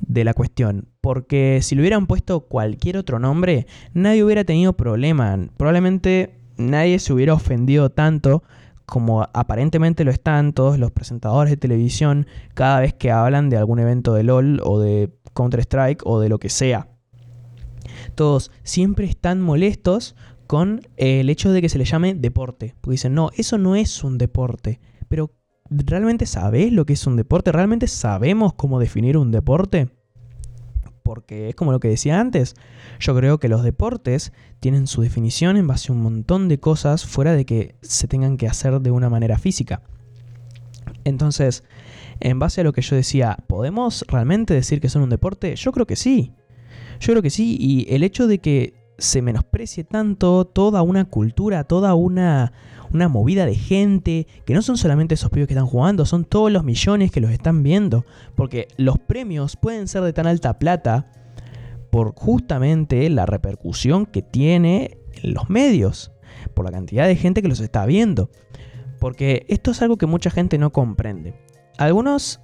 de 0.00 0.24
la 0.24 0.34
cuestión. 0.34 0.88
Porque 1.00 1.60
si 1.62 1.74
le 1.74 1.82
hubieran 1.82 2.06
puesto 2.06 2.40
cualquier 2.40 2.96
otro 2.96 3.18
nombre, 3.18 3.66
nadie 3.94 4.24
hubiera 4.24 4.44
tenido 4.44 4.74
problema. 4.74 5.38
Probablemente 5.56 6.34
nadie 6.56 6.98
se 6.98 7.12
hubiera 7.12 7.34
ofendido 7.34 7.90
tanto 7.90 8.42
como 8.86 9.28
aparentemente 9.34 10.02
lo 10.02 10.10
están 10.10 10.54
todos 10.54 10.78
los 10.78 10.90
presentadores 10.90 11.50
de 11.50 11.56
televisión 11.58 12.26
cada 12.54 12.80
vez 12.80 12.94
que 12.94 13.10
hablan 13.10 13.50
de 13.50 13.58
algún 13.58 13.78
evento 13.80 14.14
de 14.14 14.22
LOL 14.22 14.60
o 14.64 14.80
de 14.80 15.10
Counter-Strike 15.34 16.06
o 16.06 16.20
de 16.20 16.30
lo 16.30 16.38
que 16.38 16.48
sea. 16.48 16.88
Todos 18.14 18.50
siempre 18.62 19.04
están 19.04 19.42
molestos 19.42 20.16
con 20.46 20.80
el 20.96 21.28
hecho 21.28 21.52
de 21.52 21.60
que 21.60 21.68
se 21.68 21.76
le 21.76 21.84
llame 21.84 22.14
deporte. 22.14 22.74
Porque 22.80 22.94
dicen, 22.94 23.14
no, 23.14 23.30
eso 23.36 23.58
no 23.58 23.76
es 23.76 24.02
un 24.02 24.16
deporte. 24.16 24.80
¿Realmente 25.70 26.26
sabes 26.26 26.72
lo 26.72 26.86
que 26.86 26.94
es 26.94 27.06
un 27.06 27.16
deporte? 27.16 27.52
¿Realmente 27.52 27.86
sabemos 27.86 28.54
cómo 28.54 28.78
definir 28.80 29.16
un 29.16 29.30
deporte? 29.30 29.88
porque 31.08 31.48
es 31.48 31.54
como 31.54 31.72
lo 31.72 31.80
que 31.80 31.88
decía 31.88 32.20
antes, 32.20 32.54
yo 33.00 33.16
creo 33.16 33.38
que 33.38 33.48
los 33.48 33.62
deportes 33.62 34.30
tienen 34.60 34.86
su 34.86 35.00
definición 35.00 35.56
en 35.56 35.66
base 35.66 35.90
a 35.90 35.94
un 35.94 36.02
montón 36.02 36.48
de 36.48 36.60
cosas 36.60 37.06
fuera 37.06 37.32
de 37.32 37.46
que 37.46 37.76
se 37.80 38.06
tengan 38.06 38.36
que 38.36 38.46
hacer 38.46 38.78
de 38.82 38.90
una 38.90 39.08
manera 39.08 39.38
física. 39.38 39.80
Entonces, 41.04 41.64
en 42.20 42.38
base 42.38 42.60
a 42.60 42.64
lo 42.64 42.74
que 42.74 42.82
yo 42.82 42.94
decía, 42.94 43.38
¿podemos 43.46 44.04
realmente 44.06 44.52
decir 44.52 44.82
que 44.82 44.90
son 44.90 45.00
un 45.00 45.08
deporte? 45.08 45.56
Yo 45.56 45.72
creo 45.72 45.86
que 45.86 45.96
sí. 45.96 46.34
Yo 47.00 47.14
creo 47.14 47.22
que 47.22 47.30
sí. 47.30 47.56
Y 47.58 47.86
el 47.88 48.02
hecho 48.02 48.26
de 48.26 48.40
que 48.40 48.74
se 48.98 49.22
menosprecie 49.22 49.84
tanto 49.84 50.44
toda 50.44 50.82
una 50.82 51.04
cultura, 51.04 51.64
toda 51.64 51.94
una, 51.94 52.52
una 52.92 53.08
movida 53.08 53.46
de 53.46 53.54
gente, 53.54 54.26
que 54.44 54.54
no 54.54 54.62
son 54.62 54.76
solamente 54.76 55.14
esos 55.14 55.30
pibes 55.30 55.46
que 55.46 55.54
están 55.54 55.66
jugando, 55.66 56.04
son 56.04 56.24
todos 56.24 56.50
los 56.50 56.64
millones 56.64 57.12
que 57.12 57.20
los 57.20 57.30
están 57.30 57.62
viendo, 57.62 58.04
porque 58.34 58.68
los 58.76 58.98
premios 58.98 59.56
pueden 59.56 59.86
ser 59.86 60.02
de 60.02 60.12
tan 60.12 60.26
alta 60.26 60.58
plata 60.58 61.12
por 61.90 62.14
justamente 62.14 63.08
la 63.08 63.24
repercusión 63.24 64.04
que 64.04 64.20
tiene 64.20 64.98
en 65.22 65.32
los 65.32 65.48
medios, 65.48 66.12
por 66.54 66.64
la 66.64 66.72
cantidad 66.72 67.06
de 67.06 67.16
gente 67.16 67.40
que 67.40 67.48
los 67.48 67.60
está 67.60 67.86
viendo, 67.86 68.30
porque 68.98 69.46
esto 69.48 69.70
es 69.70 69.80
algo 69.80 69.96
que 69.96 70.06
mucha 70.06 70.30
gente 70.30 70.58
no 70.58 70.70
comprende. 70.70 71.34
Algunos 71.78 72.40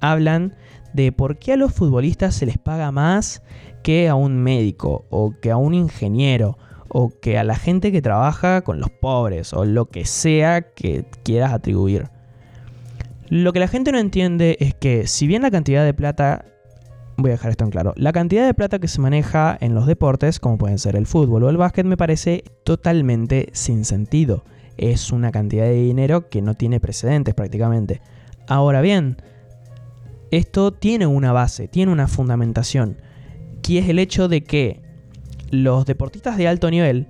hablan 0.00 0.54
de 0.92 1.12
por 1.12 1.38
qué 1.38 1.52
a 1.52 1.56
los 1.56 1.72
futbolistas 1.72 2.34
se 2.34 2.46
les 2.46 2.58
paga 2.58 2.90
más 2.92 3.42
que 3.82 4.08
a 4.08 4.14
un 4.14 4.42
médico 4.42 5.04
o 5.10 5.34
que 5.40 5.50
a 5.50 5.56
un 5.56 5.74
ingeniero 5.74 6.58
o 6.88 7.12
que 7.20 7.38
a 7.38 7.44
la 7.44 7.54
gente 7.54 7.92
que 7.92 8.02
trabaja 8.02 8.62
con 8.62 8.80
los 8.80 8.90
pobres 8.90 9.52
o 9.52 9.64
lo 9.64 9.86
que 9.86 10.04
sea 10.04 10.62
que 10.62 11.04
quieras 11.22 11.52
atribuir. 11.52 12.08
Lo 13.28 13.52
que 13.52 13.60
la 13.60 13.68
gente 13.68 13.92
no 13.92 13.98
entiende 13.98 14.56
es 14.58 14.74
que 14.74 15.06
si 15.06 15.28
bien 15.28 15.42
la 15.42 15.52
cantidad 15.52 15.84
de 15.84 15.94
plata, 15.94 16.44
voy 17.16 17.30
a 17.30 17.34
dejar 17.34 17.52
esto 17.52 17.64
en 17.64 17.70
claro, 17.70 17.94
la 17.96 18.12
cantidad 18.12 18.44
de 18.44 18.54
plata 18.54 18.80
que 18.80 18.88
se 18.88 19.00
maneja 19.00 19.56
en 19.60 19.74
los 19.74 19.86
deportes, 19.86 20.40
como 20.40 20.58
pueden 20.58 20.80
ser 20.80 20.96
el 20.96 21.06
fútbol 21.06 21.44
o 21.44 21.50
el 21.50 21.56
básquet, 21.56 21.86
me 21.86 21.96
parece 21.96 22.42
totalmente 22.64 23.48
sin 23.52 23.84
sentido. 23.84 24.42
Es 24.76 25.12
una 25.12 25.30
cantidad 25.30 25.64
de 25.64 25.74
dinero 25.74 26.28
que 26.28 26.42
no 26.42 26.54
tiene 26.54 26.80
precedentes 26.80 27.34
prácticamente. 27.34 28.00
Ahora 28.48 28.80
bien, 28.80 29.18
esto 30.30 30.72
tiene 30.72 31.06
una 31.06 31.32
base, 31.32 31.68
tiene 31.68 31.92
una 31.92 32.06
fundamentación, 32.06 32.96
que 33.62 33.78
es 33.78 33.88
el 33.88 33.98
hecho 33.98 34.28
de 34.28 34.42
que 34.42 34.82
los 35.50 35.86
deportistas 35.86 36.36
de 36.36 36.48
alto 36.48 36.70
nivel, 36.70 37.08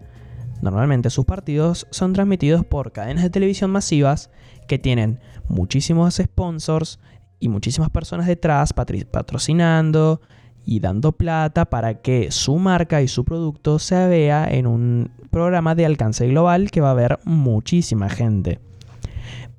normalmente 0.63 1.11
sus 1.11 1.27
partidos 1.27 1.87
son 1.91 2.13
transmitidos 2.13 2.65
por 2.65 2.93
cadenas 2.93 3.23
de 3.23 3.31
televisión 3.31 3.71
masivas 3.71 4.31
que 4.67 4.79
tienen 4.79 5.21
muchísimos 5.49 6.17
sponsors 6.17 6.99
y 7.39 7.49
muchísimas 7.49 7.91
personas 7.91 8.27
detrás 8.27 8.73
patrocinando 8.73 10.21
y 10.65 10.81
dando 10.81 11.13
plata 11.13 11.65
para 11.65 12.01
que 12.01 12.31
su 12.31 12.57
marca 12.57 13.03
y 13.03 13.09
su 13.09 13.25
producto 13.25 13.79
se 13.79 14.07
vea 14.09 14.47
en 14.51 14.67
un 14.67 15.11
programa 15.31 15.75
de 15.75 15.87
alcance 15.87 16.27
global 16.29 16.71
que 16.71 16.81
va 16.81 16.91
a 16.91 16.95
ver 16.95 17.19
muchísima 17.25 18.09
gente. 18.09 18.61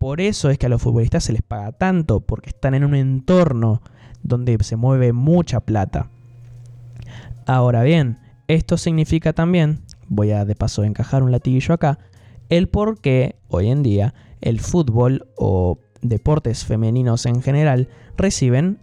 Por 0.02 0.20
eso 0.20 0.50
es 0.50 0.58
que 0.58 0.66
a 0.66 0.70
los 0.70 0.82
futbolistas 0.82 1.26
se 1.26 1.32
les 1.32 1.44
paga 1.44 1.74
tanto, 1.74 2.22
porque 2.22 2.50
están 2.50 2.74
en 2.74 2.84
un 2.84 2.96
entorno 2.96 3.84
donde 4.24 4.58
se 4.64 4.76
mueve 4.76 5.14
mucha 5.14 5.60
plata. 5.60 6.10
Ahora 7.46 7.84
bien, 7.84 8.18
esto 8.48 8.78
significa 8.78 9.34
también, 9.34 9.84
voy 10.08 10.32
a 10.32 10.44
de 10.44 10.56
paso 10.56 10.84
encajar 10.84 11.22
un 11.22 11.32
latiguillo 11.32 11.76
acá, 11.76 12.00
el 12.50 12.68
por 12.68 13.00
qué 13.00 13.36
hoy 13.48 13.70
en 13.70 13.84
día 13.84 14.16
el 14.42 14.60
fútbol 14.60 15.28
o 15.36 15.78
deportes 16.02 16.66
femeninos 16.66 17.28
en 17.28 17.44
general 17.44 17.88
reciben 18.18 18.80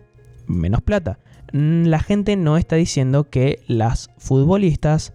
menos 0.46 0.82
plata. 0.82 1.18
La 1.50 1.98
gente 1.98 2.36
no 2.36 2.56
está 2.56 2.76
diciendo 2.76 3.28
que 3.28 3.58
las 3.66 4.08
futbolistas 4.18 5.14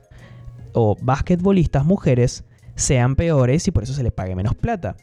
o 0.74 0.98
basquetbolistas 1.02 1.86
mujeres 1.86 2.44
sean 2.76 3.16
peores 3.16 3.70
y 3.70 3.72
por 3.72 3.84
eso 3.84 3.94
se 3.94 4.04
les 4.04 4.12
pague 4.12 4.36
menos 4.36 4.54
plata. 4.54 4.98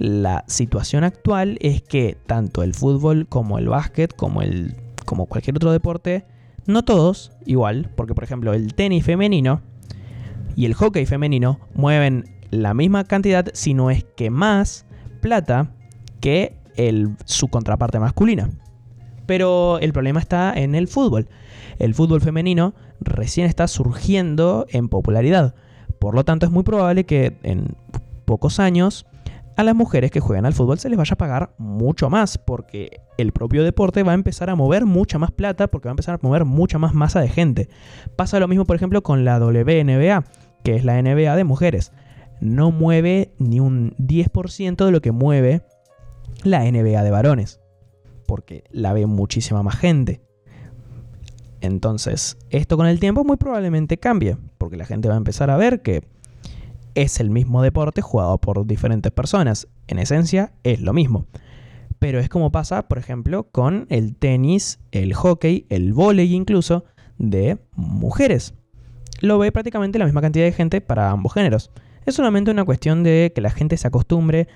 La 0.00 0.44
situación 0.46 1.04
actual 1.04 1.58
es 1.60 1.82
que 1.82 2.16
tanto 2.24 2.62
el 2.62 2.72
fútbol 2.72 3.26
como 3.28 3.58
el 3.58 3.68
básquet, 3.68 4.16
como, 4.16 4.40
el, 4.40 4.74
como 5.04 5.26
cualquier 5.26 5.56
otro 5.56 5.72
deporte, 5.72 6.24
no 6.64 6.86
todos 6.86 7.32
igual, 7.44 7.90
porque 7.96 8.14
por 8.14 8.24
ejemplo 8.24 8.54
el 8.54 8.72
tenis 8.72 9.04
femenino 9.04 9.60
y 10.56 10.64
el 10.64 10.72
hockey 10.72 11.04
femenino 11.04 11.60
mueven 11.74 12.24
la 12.50 12.72
misma 12.72 13.04
cantidad, 13.04 13.48
si 13.52 13.74
no 13.74 13.90
es 13.90 14.04
que 14.16 14.30
más 14.30 14.86
plata 15.20 15.70
que 16.20 16.56
el, 16.76 17.14
su 17.26 17.48
contraparte 17.48 17.98
masculina. 17.98 18.48
Pero 19.26 19.80
el 19.80 19.92
problema 19.92 20.18
está 20.18 20.54
en 20.54 20.74
el 20.74 20.88
fútbol. 20.88 21.28
El 21.78 21.92
fútbol 21.92 22.22
femenino 22.22 22.72
recién 23.02 23.46
está 23.46 23.68
surgiendo 23.68 24.64
en 24.70 24.88
popularidad. 24.88 25.54
Por 25.98 26.14
lo 26.14 26.24
tanto, 26.24 26.46
es 26.46 26.52
muy 26.52 26.62
probable 26.62 27.04
que 27.04 27.36
en 27.42 27.76
pocos 28.24 28.60
años 28.60 29.04
a 29.56 29.64
las 29.64 29.74
mujeres 29.74 30.10
que 30.10 30.20
juegan 30.20 30.46
al 30.46 30.54
fútbol 30.54 30.78
se 30.78 30.88
les 30.88 30.96
vaya 30.98 31.14
a 31.14 31.18
pagar 31.18 31.54
mucho 31.58 32.08
más, 32.08 32.38
porque 32.38 33.00
el 33.18 33.32
propio 33.32 33.62
deporte 33.64 34.02
va 34.02 34.12
a 34.12 34.14
empezar 34.14 34.50
a 34.50 34.54
mover 34.54 34.86
mucha 34.86 35.18
más 35.18 35.30
plata, 35.30 35.68
porque 35.68 35.88
va 35.88 35.90
a 35.90 35.94
empezar 35.94 36.14
a 36.14 36.18
mover 36.22 36.44
mucha 36.44 36.78
más 36.78 36.94
masa 36.94 37.20
de 37.20 37.28
gente. 37.28 37.68
Pasa 38.16 38.40
lo 38.40 38.48
mismo, 38.48 38.64
por 38.64 38.76
ejemplo, 38.76 39.02
con 39.02 39.24
la 39.24 39.38
WNBA, 39.38 40.24
que 40.64 40.76
es 40.76 40.84
la 40.84 41.00
NBA 41.02 41.36
de 41.36 41.44
mujeres 41.44 41.92
no 42.40 42.70
mueve 42.70 43.32
ni 43.38 43.60
un 43.60 43.94
10% 43.98 44.84
de 44.84 44.90
lo 44.90 45.00
que 45.00 45.12
mueve 45.12 45.62
la 46.42 46.60
NBA 46.70 47.02
de 47.02 47.10
varones, 47.10 47.60
porque 48.26 48.64
la 48.70 48.92
ve 48.92 49.06
muchísima 49.06 49.62
más 49.62 49.76
gente. 49.76 50.22
Entonces, 51.60 52.38
esto 52.48 52.78
con 52.78 52.86
el 52.86 52.98
tiempo 52.98 53.24
muy 53.24 53.36
probablemente 53.36 53.98
cambie, 53.98 54.38
porque 54.56 54.78
la 54.78 54.86
gente 54.86 55.08
va 55.08 55.14
a 55.14 55.18
empezar 55.18 55.50
a 55.50 55.58
ver 55.58 55.82
que 55.82 56.02
es 56.94 57.20
el 57.20 57.30
mismo 57.30 57.62
deporte 57.62 58.02
jugado 58.02 58.38
por 58.38 58.66
diferentes 58.66 59.12
personas. 59.12 59.68
En 59.86 59.98
esencia, 59.98 60.52
es 60.62 60.80
lo 60.80 60.92
mismo. 60.92 61.26
Pero 61.98 62.18
es 62.18 62.28
como 62.28 62.50
pasa, 62.50 62.88
por 62.88 62.98
ejemplo, 62.98 63.44
con 63.50 63.86
el 63.90 64.16
tenis, 64.16 64.80
el 64.90 65.14
hockey, 65.14 65.66
el 65.68 65.92
vóley 65.92 66.34
incluso, 66.34 66.84
de 67.18 67.58
mujeres. 67.74 68.54
Lo 69.20 69.38
ve 69.38 69.52
prácticamente 69.52 69.98
la 69.98 70.06
misma 70.06 70.22
cantidad 70.22 70.44
de 70.44 70.52
gente 70.52 70.80
para 70.80 71.10
ambos 71.10 71.34
géneros. 71.34 71.70
Es 72.06 72.14
solamente 72.14 72.50
una 72.50 72.64
cuestión 72.64 73.02
de 73.02 73.32
que 73.34 73.40
la 73.40 73.50
gente 73.50 73.76
se 73.76 73.86
acostumbre 73.86 74.48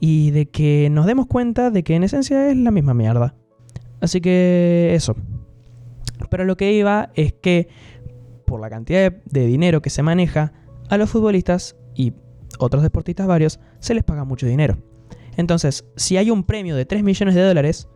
y 0.00 0.30
de 0.30 0.50
que 0.50 0.88
nos 0.90 1.06
demos 1.06 1.26
cuenta 1.26 1.70
de 1.70 1.82
que 1.82 1.94
en 1.94 2.04
esencia 2.04 2.50
es 2.50 2.56
la 2.56 2.70
misma 2.70 2.94
mierda. 2.94 3.34
Así 4.00 4.20
que 4.20 4.92
eso. 4.94 5.16
Pero 6.30 6.44
lo 6.44 6.56
que 6.56 6.72
iba 6.72 7.10
es 7.14 7.32
que 7.32 7.68
por 8.44 8.60
la 8.60 8.70
cantidad 8.70 9.12
de, 9.12 9.46
dinero 9.46 9.82
que 9.82 9.90
se 9.90 10.02
maneja, 10.02 10.52
a 10.88 10.96
los 10.96 11.10
futbolistas 11.10 11.76
y 11.94 12.12
otros 12.58 12.82
deportistas 12.82 13.26
varios 13.26 13.60
se 13.80 13.94
les 13.94 14.04
paga 14.04 14.24
mucho 14.24 14.46
dinero. 14.46 14.78
Entonces, 15.36 15.84
si 15.96 16.16
hay 16.16 16.30
un 16.30 16.44
premio 16.44 16.74
de 16.76 16.84
3 16.84 17.02
millones 17.02 17.34
de 17.34 17.42
dólares, 17.42 17.88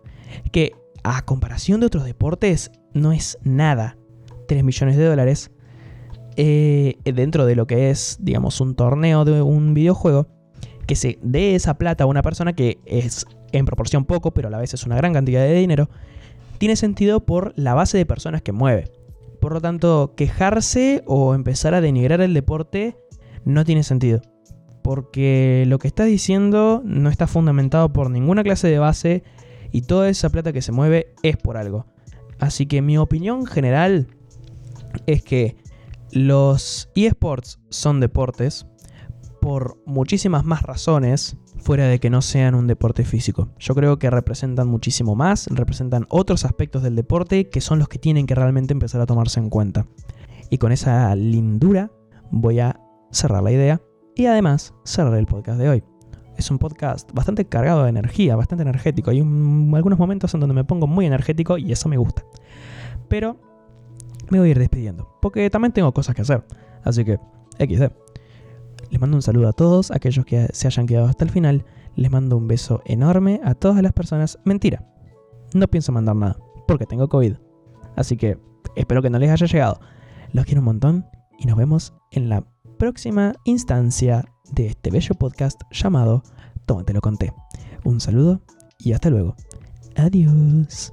que 0.52 0.72
a 1.02 1.22
comparación 1.22 1.80
de 1.80 1.86
otros 1.86 2.04
deportes 2.04 2.70
no 2.94 3.12
es 3.12 3.38
nada, 3.42 3.96
3 4.46 4.62
millones 4.62 4.96
de 4.96 5.04
dólares, 5.04 5.50
eh, 6.36 6.96
dentro 7.04 7.44
de 7.44 7.56
lo 7.56 7.66
que 7.66 7.90
es, 7.90 8.16
digamos, 8.20 8.60
un 8.60 8.74
torneo 8.74 9.24
de 9.24 9.42
un 9.42 9.74
videojuego, 9.74 10.28
que 10.86 10.96
se 10.96 11.18
dé 11.22 11.54
esa 11.54 11.74
plata 11.74 12.04
a 12.04 12.06
una 12.06 12.22
persona 12.22 12.54
que 12.54 12.78
es 12.86 13.26
en 13.52 13.64
proporción 13.64 14.04
poco, 14.04 14.32
pero 14.32 14.48
a 14.48 14.50
la 14.50 14.58
vez 14.58 14.74
es 14.74 14.84
una 14.84 14.96
gran 14.96 15.12
cantidad 15.12 15.42
de 15.42 15.54
dinero, 15.54 15.90
tiene 16.58 16.76
sentido 16.76 17.20
por 17.24 17.52
la 17.56 17.74
base 17.74 17.98
de 17.98 18.06
personas 18.06 18.42
que 18.42 18.52
mueve. 18.52 18.90
Por 19.42 19.54
lo 19.54 19.60
tanto, 19.60 20.14
quejarse 20.16 21.02
o 21.04 21.34
empezar 21.34 21.74
a 21.74 21.80
denigrar 21.80 22.20
el 22.20 22.32
deporte 22.32 22.96
no 23.44 23.64
tiene 23.64 23.82
sentido. 23.82 24.22
Porque 24.84 25.64
lo 25.66 25.80
que 25.80 25.88
está 25.88 26.04
diciendo 26.04 26.80
no 26.84 27.10
está 27.10 27.26
fundamentado 27.26 27.92
por 27.92 28.08
ninguna 28.08 28.44
clase 28.44 28.68
de 28.68 28.78
base 28.78 29.24
y 29.72 29.82
toda 29.82 30.08
esa 30.08 30.30
plata 30.30 30.52
que 30.52 30.62
se 30.62 30.70
mueve 30.70 31.12
es 31.24 31.36
por 31.38 31.56
algo. 31.56 31.86
Así 32.38 32.66
que 32.66 32.82
mi 32.82 32.98
opinión 32.98 33.44
general 33.44 34.06
es 35.08 35.24
que 35.24 35.56
los 36.12 36.88
eSports 36.94 37.58
son 37.68 37.98
deportes 37.98 38.68
por 39.40 39.76
muchísimas 39.86 40.44
más 40.44 40.62
razones 40.62 41.36
fuera 41.62 41.86
de 41.86 42.00
que 42.00 42.10
no 42.10 42.20
sean 42.22 42.54
un 42.54 42.66
deporte 42.66 43.04
físico. 43.04 43.48
Yo 43.58 43.74
creo 43.74 43.98
que 43.98 44.10
representan 44.10 44.68
muchísimo 44.68 45.14
más, 45.14 45.46
representan 45.48 46.06
otros 46.08 46.44
aspectos 46.44 46.82
del 46.82 46.96
deporte 46.96 47.48
que 47.48 47.60
son 47.60 47.78
los 47.78 47.88
que 47.88 47.98
tienen 47.98 48.26
que 48.26 48.34
realmente 48.34 48.72
empezar 48.72 49.00
a 49.00 49.06
tomarse 49.06 49.40
en 49.40 49.48
cuenta. 49.48 49.86
Y 50.50 50.58
con 50.58 50.72
esa 50.72 51.14
lindura 51.14 51.90
voy 52.30 52.60
a 52.60 52.80
cerrar 53.10 53.42
la 53.42 53.52
idea 53.52 53.80
y 54.14 54.26
además 54.26 54.74
cerrar 54.84 55.14
el 55.14 55.26
podcast 55.26 55.58
de 55.58 55.68
hoy. 55.68 55.84
Es 56.36 56.50
un 56.50 56.58
podcast 56.58 57.10
bastante 57.12 57.46
cargado 57.46 57.84
de 57.84 57.90
energía, 57.90 58.36
bastante 58.36 58.62
energético. 58.62 59.10
Hay 59.10 59.20
algunos 59.20 59.98
momentos 59.98 60.34
en 60.34 60.40
donde 60.40 60.54
me 60.54 60.64
pongo 60.64 60.86
muy 60.86 61.06
energético 61.06 61.58
y 61.58 61.72
eso 61.72 61.88
me 61.88 61.96
gusta. 61.96 62.24
Pero 63.08 63.38
me 64.30 64.38
voy 64.38 64.48
a 64.48 64.50
ir 64.50 64.58
despidiendo, 64.58 65.16
porque 65.20 65.48
también 65.50 65.72
tengo 65.72 65.92
cosas 65.92 66.14
que 66.14 66.22
hacer. 66.22 66.44
Así 66.82 67.04
que, 67.04 67.18
XD. 67.58 68.01
Les 68.92 69.00
mando 69.00 69.16
un 69.16 69.22
saludo 69.22 69.48
a 69.48 69.54
todos 69.54 69.90
aquellos 69.90 70.26
que 70.26 70.48
se 70.52 70.66
hayan 70.66 70.86
quedado 70.86 71.06
hasta 71.06 71.24
el 71.24 71.30
final. 71.30 71.64
Les 71.96 72.10
mando 72.10 72.36
un 72.36 72.46
beso 72.46 72.82
enorme 72.84 73.40
a 73.42 73.54
todas 73.54 73.82
las 73.82 73.94
personas. 73.94 74.38
Mentira, 74.44 74.86
no 75.54 75.66
pienso 75.66 75.92
mandar 75.92 76.14
nada, 76.14 76.36
porque 76.68 76.84
tengo 76.84 77.08
COVID. 77.08 77.36
Así 77.96 78.18
que 78.18 78.38
espero 78.76 79.00
que 79.00 79.08
no 79.08 79.18
les 79.18 79.30
haya 79.30 79.46
llegado. 79.46 79.80
Los 80.34 80.44
quiero 80.44 80.60
un 80.60 80.66
montón 80.66 81.06
y 81.38 81.46
nos 81.46 81.56
vemos 81.56 81.94
en 82.10 82.28
la 82.28 82.44
próxima 82.78 83.32
instancia 83.44 84.26
de 84.52 84.66
este 84.66 84.90
bello 84.90 85.14
podcast 85.14 85.62
llamado 85.70 86.22
Tómatelo 86.66 87.00
con 87.00 87.16
té. 87.16 87.32
Un 87.84 87.98
saludo 87.98 88.42
y 88.78 88.92
hasta 88.92 89.08
luego. 89.08 89.36
Adiós. 89.96 90.92